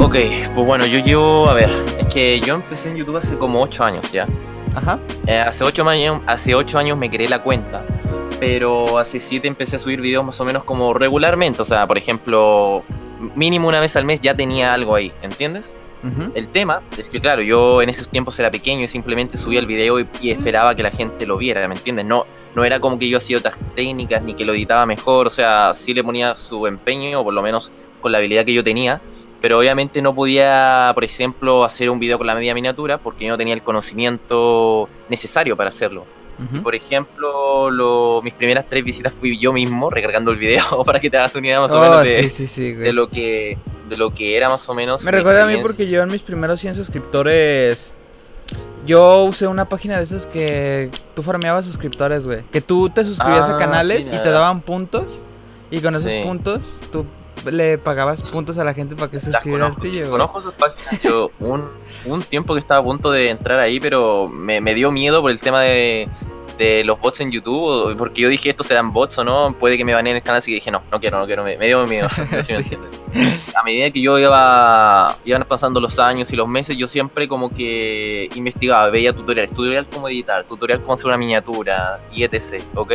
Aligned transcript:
Ok, 0.00 0.16
pues 0.54 0.66
bueno, 0.66 0.84
yo 0.84 0.98
llevo, 0.98 1.48
a 1.48 1.54
ver, 1.54 1.70
es 1.98 2.06
que 2.06 2.38
yo 2.40 2.56
empecé 2.56 2.90
en 2.90 2.96
YouTube 2.96 3.16
hace 3.16 3.38
como 3.38 3.62
8 3.62 3.84
años 3.84 4.12
ya. 4.12 4.26
Ajá. 4.74 4.98
Eh, 5.26 5.38
hace 5.38 5.64
8 5.64 5.88
años, 5.88 6.20
hace 6.26 6.54
8 6.54 6.78
años 6.78 6.98
me 6.98 7.10
creé 7.10 7.28
la 7.28 7.42
cuenta, 7.42 7.82
pero 8.38 8.98
hace 8.98 9.20
7 9.20 9.48
empecé 9.48 9.76
a 9.76 9.78
subir 9.78 10.00
videos 10.00 10.24
más 10.24 10.40
o 10.40 10.44
menos 10.44 10.64
como 10.64 10.92
regularmente, 10.92 11.62
o 11.62 11.64
sea, 11.64 11.86
por 11.86 11.96
ejemplo, 11.96 12.82
mínimo 13.34 13.68
una 13.68 13.80
vez 13.80 13.96
al 13.96 14.04
mes 14.04 14.20
ya 14.20 14.34
tenía 14.34 14.74
algo 14.74 14.94
ahí, 14.94 15.12
¿entiendes? 15.22 15.74
Ujú. 16.02 16.32
El 16.34 16.48
tema 16.48 16.82
es 16.98 17.08
que, 17.08 17.20
claro, 17.20 17.42
yo 17.42 17.82
en 17.82 17.88
esos 17.88 18.08
tiempos 18.08 18.38
era 18.38 18.50
pequeño 18.50 18.84
y 18.84 18.88
simplemente 18.88 19.36
subía 19.38 19.60
el 19.60 19.66
video 19.66 20.00
y, 20.00 20.06
y 20.20 20.30
esperaba 20.30 20.74
que 20.74 20.82
la 20.82 20.90
gente 20.90 21.26
lo 21.26 21.36
viera, 21.38 21.66
¿me 21.68 21.74
entiendes? 21.74 22.04
No, 22.04 22.26
no 22.54 22.64
era 22.64 22.80
como 22.80 22.98
que 22.98 23.08
yo 23.08 23.18
hacía 23.18 23.38
otras 23.38 23.56
técnicas 23.74 24.22
ni 24.22 24.34
que 24.34 24.44
lo 24.44 24.52
editaba 24.54 24.84
mejor, 24.86 25.26
o 25.26 25.30
sea, 25.30 25.72
sí 25.74 25.94
le 25.94 26.02
ponía 26.04 26.34
su 26.34 26.66
empeño, 26.66 27.20
o 27.20 27.24
por 27.24 27.34
lo 27.34 27.42
menos 27.42 27.70
con 28.00 28.12
la 28.12 28.18
habilidad 28.18 28.44
que 28.44 28.52
yo 28.54 28.64
tenía, 28.64 29.00
pero 29.40 29.58
obviamente 29.58 30.00
no 30.02 30.14
podía, 30.14 30.92
por 30.94 31.02
ejemplo, 31.04 31.64
hacer 31.64 31.90
un 31.90 31.98
video 31.98 32.16
con 32.18 32.26
la 32.26 32.34
media 32.34 32.54
miniatura 32.54 32.98
porque 32.98 33.24
yo 33.24 33.30
no 33.30 33.38
tenía 33.38 33.54
el 33.54 33.62
conocimiento 33.62 34.88
necesario 35.08 35.56
para 35.56 35.70
hacerlo. 35.70 36.04
Ujú. 36.38 36.62
Por 36.62 36.74
ejemplo, 36.74 37.70
lo- 37.70 38.20
mis 38.22 38.34
primeras 38.34 38.66
tres 38.68 38.82
visitas 38.82 39.12
fui 39.12 39.38
yo 39.38 39.52
mismo 39.52 39.90
recargando 39.90 40.30
el 40.30 40.36
video 40.38 40.64
para 40.84 40.98
que 41.00 41.10
te 41.10 41.16
hagas 41.18 41.34
una 41.36 41.46
idea 41.46 41.60
más 41.60 41.70
o 41.72 41.78
Oh, 41.78 41.82
menos 41.82 42.02
de, 42.04 42.24
sí, 42.24 42.30
sí, 42.30 42.46
sí, 42.46 42.72
de 42.72 42.92
lo 42.92 43.08
que 43.08 43.58
de 43.92 43.98
lo 43.98 44.12
que 44.12 44.36
era 44.36 44.48
más 44.48 44.68
o 44.68 44.74
menos. 44.74 45.02
Me 45.04 45.10
recuerda 45.12 45.44
a 45.44 45.46
mí 45.46 45.56
porque 45.62 45.86
yo 45.86 46.02
en 46.02 46.10
mis 46.10 46.22
primeros 46.22 46.60
100 46.60 46.74
suscriptores. 46.74 47.94
Yo 48.84 49.22
usé 49.24 49.46
una 49.46 49.68
página 49.68 49.96
de 49.98 50.02
esas 50.02 50.26
que 50.26 50.90
tú 51.14 51.22
farmeabas 51.22 51.64
suscriptores, 51.64 52.26
güey. 52.26 52.42
Que 52.50 52.60
tú 52.60 52.90
te 52.90 53.04
suscribías 53.04 53.48
Ah, 53.48 53.54
a 53.54 53.56
canales 53.58 54.04
sí, 54.06 54.10
y 54.12 54.18
te 54.18 54.30
daban 54.30 54.60
puntos. 54.60 55.22
Y 55.70 55.80
con 55.80 55.94
esos 55.94 56.10
Sí. 56.10 56.20
puntos 56.24 56.60
tú 56.90 57.06
le 57.48 57.78
pagabas 57.78 58.22
puntos 58.22 58.58
a 58.58 58.64
la 58.64 58.74
gente 58.74 58.94
para 58.96 59.10
que 59.10 59.20
se 59.20 59.30
suscribiera 59.30 59.66
al 59.66 59.74
güey. 59.76 60.02
Conozco 60.04 60.40
esas 60.40 60.52
páginas. 60.54 61.02
Yo 61.02 61.30
un, 61.38 61.64
un 62.06 62.22
tiempo 62.22 62.54
que 62.54 62.60
estaba 62.60 62.80
a 62.80 62.84
punto 62.84 63.10
de 63.10 63.30
entrar 63.30 63.60
ahí, 63.60 63.78
pero 63.78 64.28
me, 64.28 64.60
me 64.60 64.74
dio 64.74 64.90
miedo 64.90 65.22
por 65.22 65.30
el 65.30 65.38
tema 65.38 65.60
de, 65.62 66.08
de 66.62 66.84
los 66.84 67.00
bots 67.00 67.20
en 67.20 67.30
YouTube, 67.30 67.96
porque 67.96 68.22
yo 68.22 68.28
dije, 68.28 68.50
estos 68.50 68.66
serán 68.66 68.92
bots 68.92 69.18
o 69.18 69.24
no, 69.24 69.54
puede 69.58 69.76
que 69.76 69.84
me 69.84 69.94
baneen 69.94 70.16
el 70.16 70.22
canal, 70.22 70.38
así 70.38 70.50
que 70.50 70.56
dije, 70.56 70.70
no, 70.70 70.82
no 70.90 71.00
quiero, 71.00 71.18
no 71.18 71.26
quiero, 71.26 71.42
me, 71.44 71.56
me 71.56 71.66
dio 71.66 71.86
miedo. 71.86 72.08
me 72.30 72.42
Sí. 72.42 72.52
entiendes. 72.54 72.90
A 73.54 73.62
medida 73.62 73.90
que 73.90 74.00
yo 74.00 74.18
iba, 74.18 75.16
iban 75.24 75.44
pasando 75.48 75.80
los 75.80 75.98
años 75.98 76.32
y 76.32 76.36
los 76.36 76.48
meses, 76.48 76.76
yo 76.76 76.86
siempre 76.86 77.26
como 77.28 77.48
que 77.50 78.28
investigaba, 78.34 78.88
veía 78.90 79.12
tutoriales, 79.12 79.52
tutorial 79.52 79.86
cómo 79.92 80.08
editar, 80.08 80.44
tutorial 80.44 80.80
cómo 80.80 80.94
hacer 80.94 81.06
una 81.06 81.16
miniatura, 81.16 82.00
y 82.12 82.22
etc, 82.24 82.62
¿ok? 82.74 82.92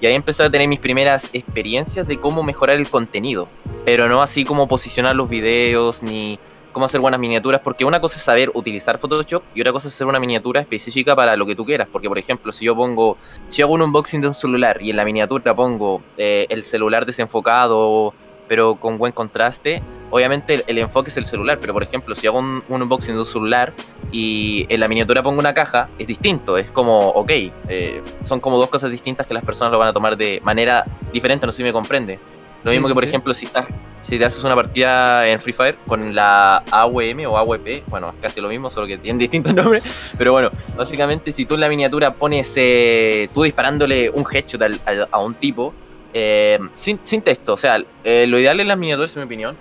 Y 0.00 0.06
ahí 0.06 0.14
empecé 0.14 0.42
a 0.44 0.50
tener 0.50 0.66
mis 0.66 0.78
primeras 0.80 1.28
experiencias 1.34 2.06
de 2.06 2.18
cómo 2.18 2.42
mejorar 2.42 2.76
el 2.76 2.88
contenido, 2.88 3.48
pero 3.84 4.08
no 4.08 4.22
así 4.22 4.44
como 4.44 4.66
posicionar 4.66 5.14
los 5.14 5.28
videos 5.28 6.02
ni 6.02 6.38
cómo 6.72 6.86
hacer 6.86 7.00
buenas 7.00 7.20
miniaturas, 7.20 7.60
porque 7.62 7.84
una 7.84 8.00
cosa 8.00 8.16
es 8.16 8.22
saber 8.22 8.50
utilizar 8.54 8.98
Photoshop 8.98 9.42
y 9.54 9.60
otra 9.60 9.72
cosa 9.72 9.88
es 9.88 9.94
hacer 9.94 10.06
una 10.06 10.20
miniatura 10.20 10.60
específica 10.60 11.14
para 11.16 11.36
lo 11.36 11.46
que 11.46 11.54
tú 11.54 11.64
quieras, 11.64 11.88
porque 11.90 12.08
por 12.08 12.18
ejemplo, 12.18 12.52
si 12.52 12.64
yo 12.64 12.76
pongo, 12.76 13.16
si 13.48 13.62
hago 13.62 13.74
un 13.74 13.82
unboxing 13.82 14.20
de 14.20 14.28
un 14.28 14.34
celular 14.34 14.80
y 14.80 14.90
en 14.90 14.96
la 14.96 15.04
miniatura 15.04 15.54
pongo 15.54 16.02
eh, 16.16 16.46
el 16.48 16.64
celular 16.64 17.06
desenfocado, 17.06 18.14
pero 18.48 18.74
con 18.76 18.98
buen 18.98 19.12
contraste, 19.12 19.82
obviamente 20.10 20.64
el, 20.66 20.78
enfoque 20.78 21.10
es 21.10 21.16
el 21.16 21.26
celular, 21.26 21.58
pero 21.60 21.72
por 21.72 21.82
ejemplo, 21.82 22.14
si 22.14 22.26
hago 22.26 22.38
un, 22.38 22.62
un 22.68 22.82
unboxing 22.82 23.14
de 23.14 23.20
un 23.20 23.26
celular 23.26 23.72
y 24.12 24.66
en 24.68 24.80
la 24.80 24.88
miniatura 24.88 25.22
pongo 25.22 25.38
una 25.38 25.54
caja, 25.54 25.88
es 25.98 26.06
distinto, 26.06 26.58
es 26.58 26.70
como, 26.70 27.10
ok, 27.10 27.30
eh, 27.68 28.02
son 28.24 28.40
como 28.40 28.58
dos 28.58 28.68
cosas 28.68 28.90
distintas 28.90 29.26
que 29.26 29.34
las 29.34 29.44
personas 29.44 29.72
lo 29.72 29.78
van 29.78 29.88
a 29.88 29.92
tomar 29.92 30.16
de 30.16 30.40
manera 30.42 30.84
diferente, 31.12 31.46
no 31.46 31.52
sé 31.52 31.58
si 31.58 31.62
me 31.62 31.72
comprende. 31.72 32.18
Lo 32.62 32.70
Sí, 32.70 32.76
mismo 32.76 32.88
que, 32.88 32.94
por 32.94 33.02
sí. 33.04 33.08
ejemplo, 33.08 33.32
si, 33.34 33.46
estás, 33.46 33.66
si 34.02 34.18
te 34.18 34.24
haces 34.24 34.44
una 34.44 34.54
partida 34.54 35.26
en 35.28 35.40
Free 35.40 35.52
Fire 35.54 35.76
con 35.86 36.14
la 36.14 36.58
AWM 36.70 37.26
o 37.26 37.36
AWP, 37.38 37.84
bueno, 37.88 38.10
es 38.10 38.14
casi 38.20 38.40
lo 38.40 38.48
mismo, 38.48 38.70
solo 38.70 38.86
que 38.86 38.98
tienen 38.98 39.18
distintos 39.18 39.54
nombres, 39.54 39.82
pero 40.18 40.32
bueno, 40.32 40.50
básicamente 40.76 41.32
si 41.32 41.46
tú 41.46 41.54
en 41.54 41.60
la 41.60 41.68
miniatura 41.68 42.12
pones 42.14 42.52
eh, 42.56 43.28
tú 43.32 43.44
disparándole 43.44 44.10
un 44.10 44.24
headshot 44.30 44.60
al- 44.62 44.80
al- 44.84 45.08
a 45.10 45.18
un 45.20 45.34
tipo, 45.34 45.72
eh, 46.12 46.58
sin, 46.74 47.00
sin 47.02 47.22
texto, 47.22 47.54
o 47.54 47.56
sea, 47.56 47.76
eh, 48.04 48.26
lo 48.28 48.38
ideal 48.38 48.60
en 48.60 48.68
las 48.68 48.76
miniaturas, 48.76 49.14
en 49.16 49.20
mi 49.22 49.26
opinión, 49.26 49.56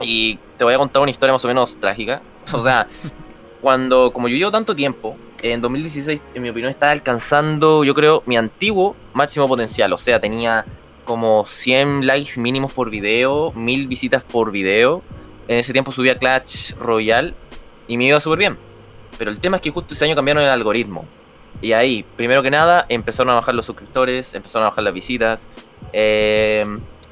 y 0.00 0.38
te 0.58 0.64
voy 0.64 0.74
a 0.74 0.78
contar 0.78 1.02
una 1.02 1.10
historia 1.10 1.32
más 1.32 1.44
o 1.44 1.48
menos 1.48 1.76
trágica, 1.78 2.22
o 2.52 2.62
sea, 2.62 2.86
cuando, 3.60 4.12
como 4.12 4.28
yo 4.28 4.36
llevo 4.36 4.50
tanto 4.50 4.74
tiempo, 4.74 5.16
en 5.42 5.60
2016, 5.60 6.20
en 6.34 6.42
mi 6.42 6.48
opinión, 6.48 6.70
estaba 6.70 6.92
alcanzando, 6.92 7.84
yo 7.84 7.94
creo, 7.94 8.22
mi 8.26 8.36
antiguo 8.36 8.96
máximo 9.12 9.46
potencial. 9.46 9.92
O 9.92 9.98
sea, 9.98 10.18
tenía 10.18 10.64
como 11.06 11.46
100 11.46 12.06
likes 12.06 12.38
mínimos 12.38 12.72
por 12.72 12.90
video, 12.90 13.52
1000 13.52 13.86
visitas 13.88 14.22
por 14.22 14.50
video. 14.50 15.02
En 15.48 15.58
ese 15.58 15.72
tiempo 15.72 15.92
subía 15.92 16.18
Clash 16.18 16.74
Royale 16.74 17.34
y 17.88 17.96
me 17.96 18.04
iba 18.04 18.20
súper 18.20 18.38
bien. 18.40 18.58
Pero 19.16 19.30
el 19.30 19.40
tema 19.40 19.56
es 19.56 19.62
que 19.62 19.70
justo 19.70 19.94
ese 19.94 20.04
año 20.04 20.14
cambiaron 20.14 20.42
el 20.42 20.50
algoritmo. 20.50 21.06
Y 21.62 21.72
ahí, 21.72 22.04
primero 22.16 22.42
que 22.42 22.50
nada, 22.50 22.84
empezaron 22.90 23.30
a 23.30 23.36
bajar 23.36 23.54
los 23.54 23.64
suscriptores, 23.64 24.34
empezaron 24.34 24.66
a 24.66 24.70
bajar 24.70 24.84
las 24.84 24.92
visitas. 24.92 25.48
eh, 25.94 26.66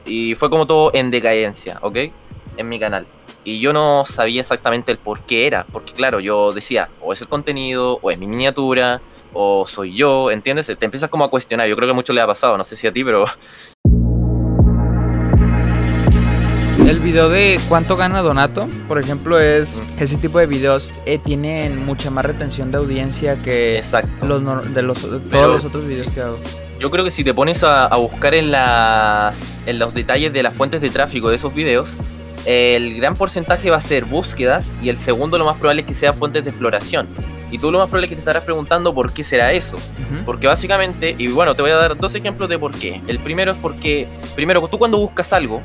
y 0.07 0.35
fue 0.35 0.51
como 0.51 0.67
todo 0.67 0.91
en 0.95 1.11
decadencia, 1.11 1.79
¿ok? 1.81 1.97
En 2.57 2.69
mi 2.69 2.79
canal. 2.79 3.07
Y 3.43 3.61
yo 3.61 3.73
no 3.73 4.05
sabía 4.07 4.41
exactamente 4.41 4.93
el 4.93 4.99
por 4.99 5.21
qué 5.23 5.47
era. 5.47 5.65
Porque 5.65 5.93
claro, 5.93 6.21
yo 6.21 6.53
decía, 6.53 6.91
o 7.01 7.13
es 7.13 7.21
el 7.21 7.29
contenido, 7.29 7.99
o 8.03 8.11
es 8.11 8.19
mi 8.19 8.27
miniatura, 8.27 9.01
o 9.33 9.67
soy 9.67 9.95
yo, 9.97 10.31
¿entiendes? 10.31 10.67
Te 10.67 10.85
empiezas 10.85 11.11
como 11.11 11.25
a 11.25 11.31
cuestionar. 11.31 11.69
Yo 11.69 11.77
creo 11.77 11.89
que 11.89 11.95
mucho 11.95 12.13
le 12.13 12.21
ha 12.21 12.27
pasado, 12.27 12.57
no 12.57 12.65
sé 12.65 12.77
si 12.77 12.87
a 12.87 12.93
ti, 12.93 13.05
pero... 13.05 13.25
El 16.87 17.01
video 17.01 17.31
de 17.31 17.59
cuánto 17.69 17.97
gana 17.97 18.21
Donato, 18.21 18.69
por 18.89 18.99
ejemplo, 18.99 19.41
es 19.41 19.81
ese 19.99 20.17
tipo 20.19 20.39
de 20.39 20.47
videos 20.47 20.93
eh, 21.07 21.19
tienen 21.19 21.85
mucha 21.85 22.11
más 22.11 22.27
retención 22.27 22.71
de 22.71 22.77
audiencia 22.77 23.41
que 23.43 23.79
Exacto. 23.79 24.27
los 24.27 24.75
de 24.75 24.83
los 24.83 25.11
de 25.11 25.19
Pero, 25.19 25.31
todos 25.31 25.53
los 25.55 25.65
otros 25.65 25.87
videos 25.87 26.07
sí. 26.09 26.13
que 26.13 26.21
hago. 26.21 26.39
Yo 26.79 26.91
creo 26.91 27.03
que 27.05 27.11
si 27.11 27.25
te 27.25 27.33
pones 27.33 27.65
a, 27.65 27.87
a 27.87 27.97
buscar 27.97 28.35
en, 28.35 28.51
las, 28.51 29.61
en 29.65 29.79
los 29.79 29.95
detalles 29.95 30.33
de 30.33 30.43
las 30.43 30.55
fuentes 30.55 30.83
de 30.83 30.91
tráfico 30.91 31.31
de 31.31 31.37
esos 31.37 31.55
videos, 31.55 31.97
el 32.45 32.95
gran 32.97 33.15
porcentaje 33.15 33.71
va 33.71 33.79
a 33.79 33.81
ser 33.81 34.05
búsquedas 34.05 34.75
y 34.83 34.91
el 34.91 34.99
segundo 34.99 35.39
lo 35.39 35.47
más 35.47 35.57
probable 35.57 35.83
es 35.83 35.89
que 35.89 35.95
sea 35.95 36.13
fuentes 36.13 36.45
de 36.45 36.51
exploración. 36.51 37.09
Y 37.51 37.59
tú 37.59 37.71
lo 37.73 37.79
más 37.79 37.87
probable 37.89 38.07
es 38.07 38.11
que 38.11 38.17
te 38.17 38.21
estarás 38.21 38.43
preguntando 38.43 38.93
por 38.95 39.13
qué 39.13 39.23
será 39.23 39.53
eso. 39.53 39.77
Porque 40.27 40.49
básicamente, 40.49 41.15
y 41.17 41.29
bueno, 41.29 41.55
te 41.55 41.63
voy 41.63 41.71
a 41.71 41.77
dar 41.77 41.97
dos 41.97 42.15
ejemplos 42.15 42.49
de 42.49 42.59
por 42.59 42.75
qué. 42.75 43.01
El 43.07 43.21
primero 43.21 43.53
es 43.53 43.59
porque, 43.59 44.09
primero, 44.35 44.67
tú 44.69 44.77
cuando 44.77 44.99
buscas 44.99 45.33
algo, 45.33 45.63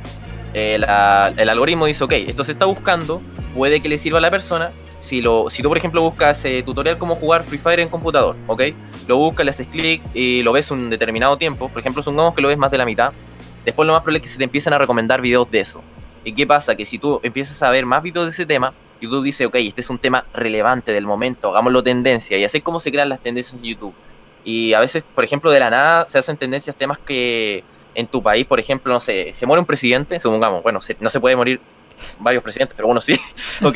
eh, 0.53 0.75
el 0.75 1.49
algoritmo 1.49 1.85
dice, 1.85 2.03
ok, 2.03 2.13
esto 2.13 2.43
se 2.43 2.53
está 2.53 2.65
buscando, 2.65 3.21
puede 3.55 3.81
que 3.81 3.89
le 3.89 3.97
sirva 3.97 4.19
a 4.19 4.21
la 4.21 4.31
persona. 4.31 4.71
Si, 4.99 5.21
lo, 5.21 5.49
si 5.49 5.63
tú, 5.63 5.69
por 5.69 5.77
ejemplo, 5.77 6.01
buscas 6.01 6.43
eh, 6.43 6.61
tutorial 6.61 6.97
cómo 6.97 7.15
jugar 7.15 7.45
Free 7.45 7.57
Fire 7.57 7.79
en 7.79 7.87
computador, 7.87 8.35
ok, 8.47 8.63
lo 9.07 9.17
buscas, 9.17 9.45
le 9.45 9.51
haces 9.51 9.67
clic 9.67 10.01
y 10.13 10.43
lo 10.43 10.51
ves 10.51 10.71
un 10.71 10.89
determinado 10.89 11.37
tiempo, 11.37 11.69
por 11.69 11.79
ejemplo, 11.79 12.03
supongamos 12.03 12.35
que 12.35 12.41
lo 12.41 12.49
ves 12.49 12.57
más 12.57 12.69
de 12.69 12.77
la 12.77 12.85
mitad, 12.85 13.13
después 13.63 13.87
lo 13.87 13.93
más 13.93 14.01
probable 14.01 14.17
es 14.17 14.23
que 14.23 14.29
se 14.29 14.37
te 14.37 14.43
empiecen 14.43 14.73
a 14.73 14.77
recomendar 14.77 15.21
videos 15.21 15.49
de 15.49 15.61
eso. 15.61 15.81
¿Y 16.25 16.33
qué 16.33 16.45
pasa? 16.45 16.75
Que 16.75 16.85
si 16.85 16.99
tú 16.99 17.21
empiezas 17.23 17.61
a 17.63 17.71
ver 17.71 17.85
más 17.85 18.03
videos 18.03 18.25
de 18.25 18.31
ese 18.31 18.45
tema, 18.45 18.73
YouTube 18.99 19.23
dice, 19.23 19.45
ok, 19.45 19.55
este 19.55 19.79
es 19.79 19.89
un 19.89 19.99
tema 19.99 20.25
relevante 20.33 20.91
del 20.91 21.05
momento, 21.05 21.49
hagámoslo 21.49 21.81
tendencia, 21.81 22.37
y 22.37 22.43
así 22.43 22.57
es 22.57 22.63
como 22.63 22.81
se 22.81 22.91
crean 22.91 23.07
las 23.07 23.21
tendencias 23.21 23.57
en 23.57 23.63
YouTube. 23.63 23.93
Y 24.43 24.73
a 24.73 24.79
veces, 24.79 25.03
por 25.15 25.23
ejemplo, 25.23 25.49
de 25.49 25.59
la 25.59 25.69
nada 25.69 26.07
se 26.07 26.17
hacen 26.17 26.35
tendencias, 26.35 26.75
temas 26.75 26.99
que 26.99 27.63
en 27.99 28.07
tu 28.07 28.21
país, 28.23 28.45
por 28.45 28.59
ejemplo, 28.59 28.91
no 28.93 28.99
sé, 28.99 29.33
se 29.33 29.45
muere 29.45 29.59
un 29.59 29.65
presidente, 29.65 30.19
supongamos, 30.19 30.63
bueno, 30.63 30.79
se- 30.81 30.97
no 30.99 31.09
se 31.09 31.19
puede 31.19 31.35
morir 31.35 31.59
varios 32.19 32.41
presidentes, 32.41 32.75
pero 32.75 32.87
bueno, 32.87 33.01
sí, 33.01 33.19
ok, 33.63 33.75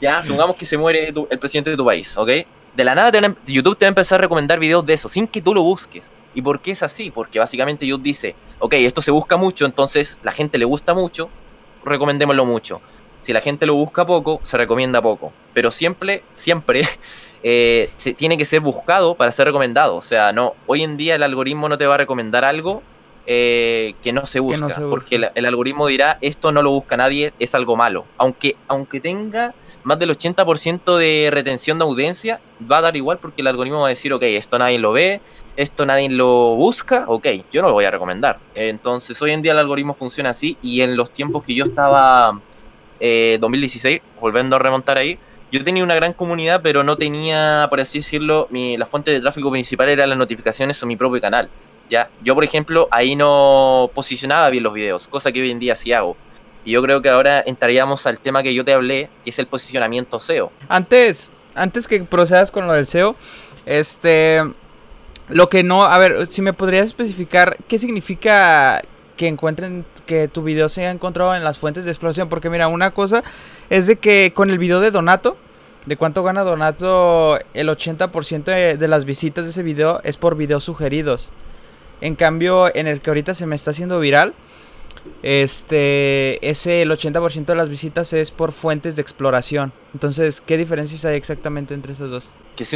ya, 0.00 0.22
supongamos 0.22 0.56
que 0.56 0.64
se 0.64 0.78
muere 0.78 1.12
tu- 1.12 1.26
el 1.30 1.38
presidente 1.38 1.70
de 1.70 1.76
tu 1.76 1.84
país, 1.84 2.16
ok. 2.16 2.28
De 2.74 2.82
la 2.84 2.94
nada 2.94 3.12
te 3.12 3.20
van 3.20 3.32
a- 3.32 3.36
YouTube 3.46 3.76
te 3.78 3.84
va 3.84 3.88
a 3.88 3.90
empezar 3.90 4.18
a 4.18 4.22
recomendar 4.22 4.58
videos 4.58 4.84
de 4.86 4.94
eso, 4.94 5.08
sin 5.08 5.26
que 5.28 5.40
tú 5.42 5.54
lo 5.54 5.62
busques. 5.62 6.12
¿Y 6.34 6.42
por 6.42 6.60
qué 6.60 6.72
es 6.72 6.82
así? 6.82 7.10
Porque 7.10 7.38
básicamente 7.38 7.86
YouTube 7.86 8.02
dice, 8.02 8.34
ok, 8.58 8.74
esto 8.74 9.00
se 9.02 9.10
busca 9.12 9.36
mucho, 9.36 9.64
entonces 9.66 10.18
la 10.22 10.32
gente 10.32 10.58
le 10.58 10.64
gusta 10.64 10.92
mucho, 10.94 11.28
recomendémoslo 11.84 12.44
mucho. 12.44 12.80
Si 13.22 13.32
la 13.32 13.40
gente 13.40 13.64
lo 13.66 13.74
busca 13.74 14.04
poco, 14.04 14.40
se 14.42 14.56
recomienda 14.56 15.00
poco. 15.00 15.32
Pero 15.54 15.70
siempre, 15.70 16.22
siempre 16.34 16.82
eh, 17.42 17.90
se, 17.96 18.14
tiene 18.14 18.36
que 18.36 18.44
ser 18.44 18.60
buscado 18.60 19.14
para 19.14 19.32
ser 19.32 19.46
recomendado. 19.46 19.96
O 19.96 20.02
sea, 20.02 20.32
no, 20.32 20.54
hoy 20.66 20.82
en 20.82 20.96
día 20.96 21.14
el 21.14 21.22
algoritmo 21.22 21.68
no 21.68 21.78
te 21.78 21.86
va 21.86 21.94
a 21.94 21.98
recomendar 21.98 22.44
algo 22.44 22.82
eh, 23.26 23.94
que 24.02 24.12
no 24.12 24.26
se 24.26 24.40
busca. 24.40 24.60
no 24.60 24.68
se 24.68 24.80
busca. 24.80 24.90
Porque 24.90 25.16
el, 25.16 25.30
el 25.34 25.46
algoritmo 25.46 25.86
dirá, 25.86 26.18
esto 26.20 26.52
no 26.52 26.62
lo 26.62 26.70
busca 26.70 26.96
nadie, 26.96 27.32
es 27.38 27.54
algo 27.54 27.76
malo. 27.76 28.04
Aunque, 28.18 28.56
aunque 28.68 29.00
tenga 29.00 29.54
más 29.84 29.98
del 29.98 30.10
80% 30.10 30.96
de 30.96 31.28
retención 31.30 31.78
de 31.78 31.84
audiencia, 31.84 32.40
va 32.70 32.78
a 32.78 32.80
dar 32.80 32.96
igual 32.96 33.18
porque 33.18 33.42
el 33.42 33.46
algoritmo 33.46 33.80
va 33.80 33.86
a 33.86 33.90
decir, 33.90 34.12
ok, 34.12 34.22
esto 34.22 34.58
nadie 34.58 34.78
lo 34.78 34.92
ve, 34.92 35.20
esto 35.56 35.86
nadie 35.86 36.08
lo 36.08 36.56
busca, 36.56 37.04
ok, 37.06 37.26
yo 37.52 37.62
no 37.62 37.68
lo 37.68 37.74
voy 37.74 37.84
a 37.84 37.90
recomendar. 37.90 38.38
Entonces, 38.54 39.20
hoy 39.20 39.32
en 39.32 39.42
día 39.42 39.52
el 39.52 39.58
algoritmo 39.58 39.94
funciona 39.94 40.30
así 40.30 40.56
y 40.62 40.80
en 40.80 40.96
los 40.96 41.10
tiempos 41.10 41.44
que 41.44 41.54
yo 41.54 41.66
estaba, 41.66 42.40
eh, 42.98 43.36
2016, 43.40 44.00
volviendo 44.20 44.56
a 44.56 44.58
remontar 44.58 44.98
ahí, 44.98 45.18
yo 45.52 45.62
tenía 45.62 45.84
una 45.84 45.94
gran 45.94 46.14
comunidad, 46.14 46.62
pero 46.62 46.82
no 46.82 46.96
tenía, 46.96 47.66
por 47.70 47.80
así 47.80 47.98
decirlo, 47.98 48.48
mi, 48.50 48.76
la 48.76 48.86
fuente 48.86 49.12
de 49.12 49.20
tráfico 49.20 49.50
principal 49.52 49.88
era 49.88 50.06
las 50.06 50.18
notificaciones 50.18 50.82
o 50.82 50.86
mi 50.86 50.96
propio 50.96 51.20
canal. 51.20 51.48
¿Ya? 51.90 52.10
Yo, 52.22 52.34
por 52.34 52.44
ejemplo, 52.44 52.88
ahí 52.90 53.16
no 53.16 53.90
posicionaba 53.94 54.50
bien 54.50 54.64
los 54.64 54.72
videos, 54.72 55.08
cosa 55.08 55.32
que 55.32 55.42
hoy 55.42 55.50
en 55.50 55.58
día 55.58 55.74
sí 55.74 55.92
hago. 55.92 56.16
Y 56.64 56.72
yo 56.72 56.82
creo 56.82 57.02
que 57.02 57.10
ahora 57.10 57.42
entraríamos 57.46 58.06
al 58.06 58.18
tema 58.18 58.42
que 58.42 58.54
yo 58.54 58.64
te 58.64 58.72
hablé, 58.72 59.10
que 59.22 59.30
es 59.30 59.38
el 59.38 59.46
posicionamiento 59.46 60.18
SEO. 60.18 60.50
Antes, 60.68 61.28
antes 61.54 61.86
que 61.86 62.02
procedas 62.02 62.50
con 62.50 62.66
lo 62.66 62.72
del 62.72 62.86
SEO, 62.86 63.16
este, 63.66 64.42
lo 65.28 65.48
que 65.48 65.62
no, 65.62 65.84
a 65.84 65.98
ver, 65.98 66.26
si 66.28 66.42
me 66.42 66.52
podrías 66.52 66.86
especificar 66.86 67.58
qué 67.68 67.78
significa 67.78 68.82
que 69.16 69.28
encuentren 69.28 69.84
que 70.06 70.28
tu 70.28 70.42
video 70.42 70.68
se 70.68 70.82
haya 70.82 70.90
encontrado 70.90 71.34
en 71.34 71.44
las 71.44 71.58
fuentes 71.58 71.84
de 71.84 71.90
exploración, 71.90 72.28
porque 72.28 72.50
mira, 72.50 72.68
una 72.68 72.92
cosa 72.92 73.22
es 73.70 73.86
de 73.86 73.96
que 73.96 74.32
con 74.34 74.50
el 74.50 74.58
video 74.58 74.80
de 74.80 74.90
Donato, 74.90 75.36
de 75.86 75.96
cuánto 75.96 76.22
gana 76.22 76.42
Donato, 76.42 77.38
el 77.52 77.68
80% 77.68 78.44
de, 78.44 78.76
de 78.76 78.88
las 78.88 79.04
visitas 79.04 79.44
de 79.44 79.50
ese 79.50 79.62
video 79.62 80.00
es 80.02 80.16
por 80.16 80.36
videos 80.36 80.64
sugeridos. 80.64 81.30
En 82.00 82.16
cambio, 82.16 82.74
en 82.74 82.86
el 82.86 83.00
que 83.00 83.10
ahorita 83.10 83.34
se 83.34 83.46
me 83.46 83.56
está 83.56 83.70
haciendo 83.70 84.00
viral, 84.00 84.34
este, 85.22 86.46
ese 86.48 86.82
el 86.82 86.90
80% 86.90 87.44
de 87.44 87.54
las 87.54 87.68
visitas 87.68 88.12
es 88.12 88.30
por 88.30 88.52
fuentes 88.52 88.96
de 88.96 89.02
exploración. 89.02 89.72
Entonces, 89.92 90.40
¿qué 90.40 90.56
diferencias 90.56 91.04
hay 91.04 91.16
exactamente 91.16 91.74
entre 91.74 91.92
esas 91.92 92.10
dos? 92.10 92.32
Que 92.56 92.66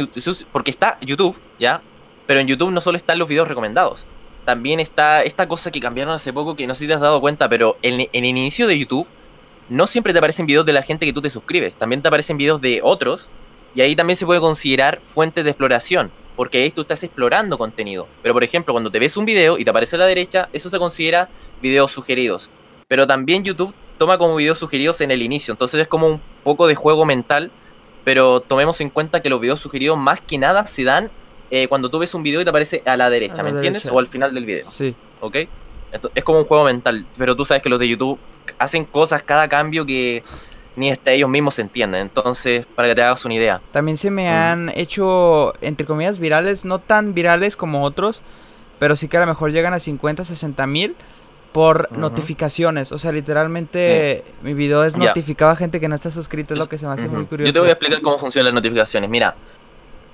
porque 0.51 0.71
está 0.71 0.97
YouTube, 1.01 1.35
¿ya? 1.59 1.81
Pero 2.27 2.39
en 2.39 2.47
YouTube 2.47 2.71
no 2.71 2.81
solo 2.81 2.97
están 2.97 3.17
los 3.17 3.27
videos 3.27 3.47
recomendados. 3.47 4.05
También 4.45 4.79
está 4.79 5.23
esta 5.23 5.47
cosa 5.47 5.71
que 5.71 5.79
cambiaron 5.79 6.13
hace 6.13 6.33
poco 6.33 6.55
que 6.55 6.65
no 6.67 6.75
sé 6.75 6.81
si 6.81 6.87
te 6.87 6.93
has 6.93 7.01
dado 7.01 7.21
cuenta, 7.21 7.49
pero 7.49 7.77
en, 7.81 8.01
en 8.01 8.09
el 8.13 8.25
inicio 8.25 8.67
de 8.67 8.77
YouTube 8.77 9.07
no 9.69 9.85
siempre 9.85 10.13
te 10.13 10.19
aparecen 10.19 10.45
videos 10.45 10.65
de 10.65 10.73
la 10.73 10.81
gente 10.81 11.05
que 11.05 11.13
tú 11.13 11.21
te 11.21 11.29
suscribes, 11.29 11.75
también 11.75 12.01
te 12.01 12.07
aparecen 12.07 12.37
videos 12.37 12.59
de 12.59 12.81
otros 12.83 13.27
y 13.75 13.81
ahí 13.81 13.95
también 13.95 14.17
se 14.17 14.25
puede 14.25 14.39
considerar 14.39 14.99
fuentes 15.01 15.43
de 15.43 15.51
exploración 15.51 16.11
porque 16.39 16.63
ahí 16.63 16.71
tú 16.71 16.83
estás 16.83 17.03
explorando 17.03 17.57
contenido. 17.57 18.07
Pero 18.21 18.33
por 18.33 18.45
ejemplo, 18.45 18.73
cuando 18.73 18.89
te 18.89 18.97
ves 18.97 19.17
un 19.17 19.25
video 19.25 19.57
y 19.57 19.65
te 19.65 19.71
aparece 19.71 19.97
a 19.97 19.99
la 19.99 20.05
derecha, 20.05 20.47
eso 20.53 20.69
se 20.69 20.79
considera 20.79 21.27
videos 21.61 21.91
sugeridos. 21.91 22.49
Pero 22.87 23.05
también 23.05 23.43
YouTube 23.43 23.73
toma 23.97 24.17
como 24.17 24.37
videos 24.37 24.57
sugeridos 24.57 25.01
en 25.01 25.11
el 25.11 25.21
inicio, 25.21 25.51
entonces 25.51 25.81
es 25.81 25.89
como 25.89 26.07
un 26.07 26.21
poco 26.45 26.67
de 26.67 26.75
juego 26.75 27.03
mental, 27.03 27.51
pero 28.05 28.39
tomemos 28.39 28.79
en 28.79 28.89
cuenta 28.89 29.21
que 29.21 29.27
los 29.27 29.41
videos 29.41 29.59
sugeridos 29.59 29.97
más 29.97 30.21
que 30.21 30.37
nada 30.37 30.65
se 30.65 30.85
dan 30.85 31.11
eh, 31.51 31.67
cuando 31.67 31.89
tú 31.89 31.99
ves 31.99 32.13
un 32.13 32.23
video 32.23 32.39
y 32.39 32.45
te 32.45 32.51
aparece 32.51 32.83
a 32.85 32.95
la 32.95 33.09
derecha, 33.09 33.43
¿me 33.43 33.49
entiendes? 33.49 33.85
O 33.87 33.99
al 33.99 34.07
final 34.07 34.33
del 34.33 34.45
video. 34.45 34.71
Sí. 34.71 34.95
¿Ok? 35.19 35.35
es 36.15 36.23
como 36.23 36.39
un 36.39 36.45
juego 36.45 36.63
mental, 36.63 37.05
pero 37.17 37.35
tú 37.35 37.43
sabes 37.43 37.61
que 37.61 37.67
los 37.67 37.79
de 37.79 37.89
YouTube 37.89 38.17
hacen 38.57 38.85
cosas 38.85 39.23
cada 39.23 39.49
cambio 39.49 39.85
que 39.85 40.23
ni 40.79 40.89
hasta 40.89 41.11
ellos 41.11 41.29
mismos 41.29 41.55
se 41.55 41.61
entienden. 41.61 42.01
Entonces, 42.01 42.65
para 42.65 42.87
que 42.87 42.95
te 42.95 43.01
hagas 43.01 43.25
una 43.25 43.33
idea. 43.33 43.61
También 43.71 43.97
se 43.97 44.09
me 44.09 44.29
han 44.29 44.71
hecho, 44.75 45.53
entre 45.61 45.85
comillas, 45.85 46.19
virales, 46.19 46.63
no 46.63 46.79
tan 46.79 47.13
virales 47.13 47.57
como 47.57 47.83
otros, 47.83 48.21
pero 48.79 48.95
sí 48.95 49.09
que 49.09 49.17
a 49.17 49.19
lo 49.19 49.27
mejor 49.27 49.51
llegan 49.51 49.73
a 49.73 49.79
50, 49.79 50.23
60 50.23 50.67
mil 50.67 50.95
por 51.51 51.91
notificaciones. 51.91 52.93
O 52.93 52.97
sea, 52.97 53.11
literalmente 53.11 54.23
mi 54.41 54.53
video 54.53 54.85
es 54.85 54.95
notificado 54.95 55.51
a 55.51 55.57
gente 55.57 55.81
que 55.81 55.89
no 55.89 55.95
está 55.95 56.11
suscrita, 56.11 56.53
es 56.53 56.57
lo 56.57 56.69
que 56.69 56.77
se 56.77 56.87
me 56.87 56.93
hace 56.93 57.09
muy 57.09 57.25
curioso. 57.25 57.49
Yo 57.49 57.53
te 57.53 57.59
voy 57.59 57.69
a 57.69 57.73
explicar 57.73 58.01
cómo 58.01 58.17
funcionan 58.17 58.45
las 58.45 58.53
notificaciones. 58.53 59.09
Mira, 59.09 59.35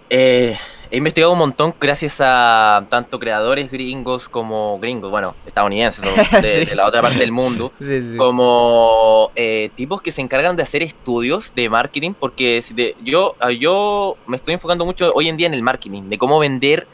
eh, 0.09 0.57
he 0.91 0.97
investigado 0.97 1.33
un 1.33 1.39
montón 1.39 1.73
gracias 1.79 2.17
a 2.19 2.85
tanto 2.89 3.19
creadores 3.19 3.71
gringos 3.71 4.29
como 4.29 4.79
gringos, 4.79 5.11
bueno, 5.11 5.35
estadounidenses 5.45 6.03
de, 6.41 6.75
la 6.75 6.87
otra 6.87 7.01
parte 7.01 7.19
del 7.19 7.31
mundo, 7.31 7.71
como 8.17 9.31
eh, 9.35 9.69
tipos 9.75 10.01
que 10.01 10.11
se 10.11 10.21
encargan 10.21 10.55
de 10.55 10.63
hacer 10.63 10.83
estudios 10.83 11.53
de 11.55 11.69
marketing, 11.69 12.13
porque 12.19 12.63
yo, 13.03 13.35
ah, 13.39 13.51
yo 13.51 14.17
me 14.27 14.37
estoy 14.37 14.53
enfocando 14.53 14.85
mucho 14.85 15.11
hoy 15.13 15.29
en 15.29 15.37
día 15.37 15.47
en 15.47 15.53
el 15.53 15.63
marketing, 15.63 16.03
de 16.03 16.17
cómo 16.17 16.39
vender 16.39 16.87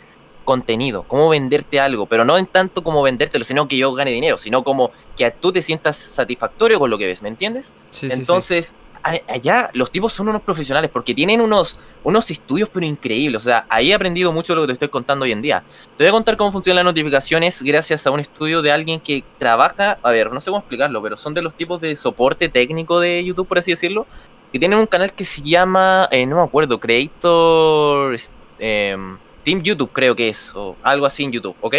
contenido, 0.44 1.04
cómo 1.08 1.30
venderte 1.30 1.80
algo, 1.80 2.08
pero 2.08 2.26
no 2.26 2.38
en 2.38 2.48
tanto 2.48 2.84
como 2.84 3.04
vendértelo, 3.04 3.44
sino 3.44 3.68
que 3.68 3.78
yo 3.78 3.94
gane 3.94 4.12
dinero, 4.12 4.38
sino 4.38 4.64
como 4.64 4.92
que 5.16 5.30
tú 5.32 5.52
te 5.52 5.62
sientas 5.62 5.98
satisfactorio 5.98 6.80
con 6.80 6.90
lo 6.90 6.98
que 6.98 7.08
ves, 7.08 7.22
¿me 7.22 7.30
entiendes? 7.30 7.74
Entonces, 8.02 8.76
allá 9.04 9.70
los 9.74 9.92
tipos 9.92 10.14
son 10.14 10.30
unos 10.30 10.42
profesionales 10.42 10.90
porque 10.92 11.14
tienen 11.14 11.42
unos, 11.42 11.78
unos 12.04 12.30
estudios 12.32 12.70
pero 12.72 12.86
increíbles. 12.86 13.42
O 13.42 13.46
sea, 13.46 13.66
ahí 13.70 13.92
he 13.92 13.94
aprendido 13.94 14.32
mucho 14.32 14.54
de 14.54 14.58
lo 14.58 14.62
que 14.64 14.68
te 14.68 14.74
estoy 14.74 14.90
contando 14.90 15.24
hoy 15.24 15.32
en 15.32 15.42
día. 15.42 15.64
Te 15.98 16.04
voy 16.04 16.10
a 16.10 16.12
contar 16.12 16.38
cómo 16.38 16.52
funcionan 16.52 16.86
las 16.86 16.94
notificaciones 16.94 17.62
gracias 17.62 18.06
a 18.08 18.12
un 18.12 18.20
estudio 18.20 18.62
de 18.62 18.72
alguien 18.72 19.00
que 19.00 19.24
trabaja, 19.38 19.98
a 20.02 20.12
ver, 20.12 20.32
no 20.32 20.42
sé 20.42 20.50
cómo 20.50 20.60
explicarlo, 20.60 21.02
pero 21.02 21.18
son 21.18 21.34
de 21.34 21.42
los 21.42 21.54
tipos 21.54 21.80
de 21.82 21.96
soporte 21.96 22.50
técnico 22.50 23.00
de 23.00 23.24
YouTube, 23.24 23.48
por 23.48 23.60
así 23.60 23.72
decirlo, 23.72 24.06
que 24.52 24.60
tienen 24.60 24.80
un 24.80 24.88
canal 24.88 25.14
que 25.14 25.26
se 25.26 25.42
llama, 25.42 26.08
eh, 26.12 26.26
no 26.26 26.38
me 26.38 26.44
acuerdo, 26.44 26.80
Creator 26.80 28.18
em, 28.60 29.18
Team 29.44 29.62
YouTube 29.62 29.92
creo 29.92 30.16
que 30.16 30.30
es, 30.30 30.52
o 30.54 30.76
algo 30.84 31.06
así 31.06 31.24
en 31.24 31.32
YouTube, 31.32 31.56
¿ok? 31.62 31.76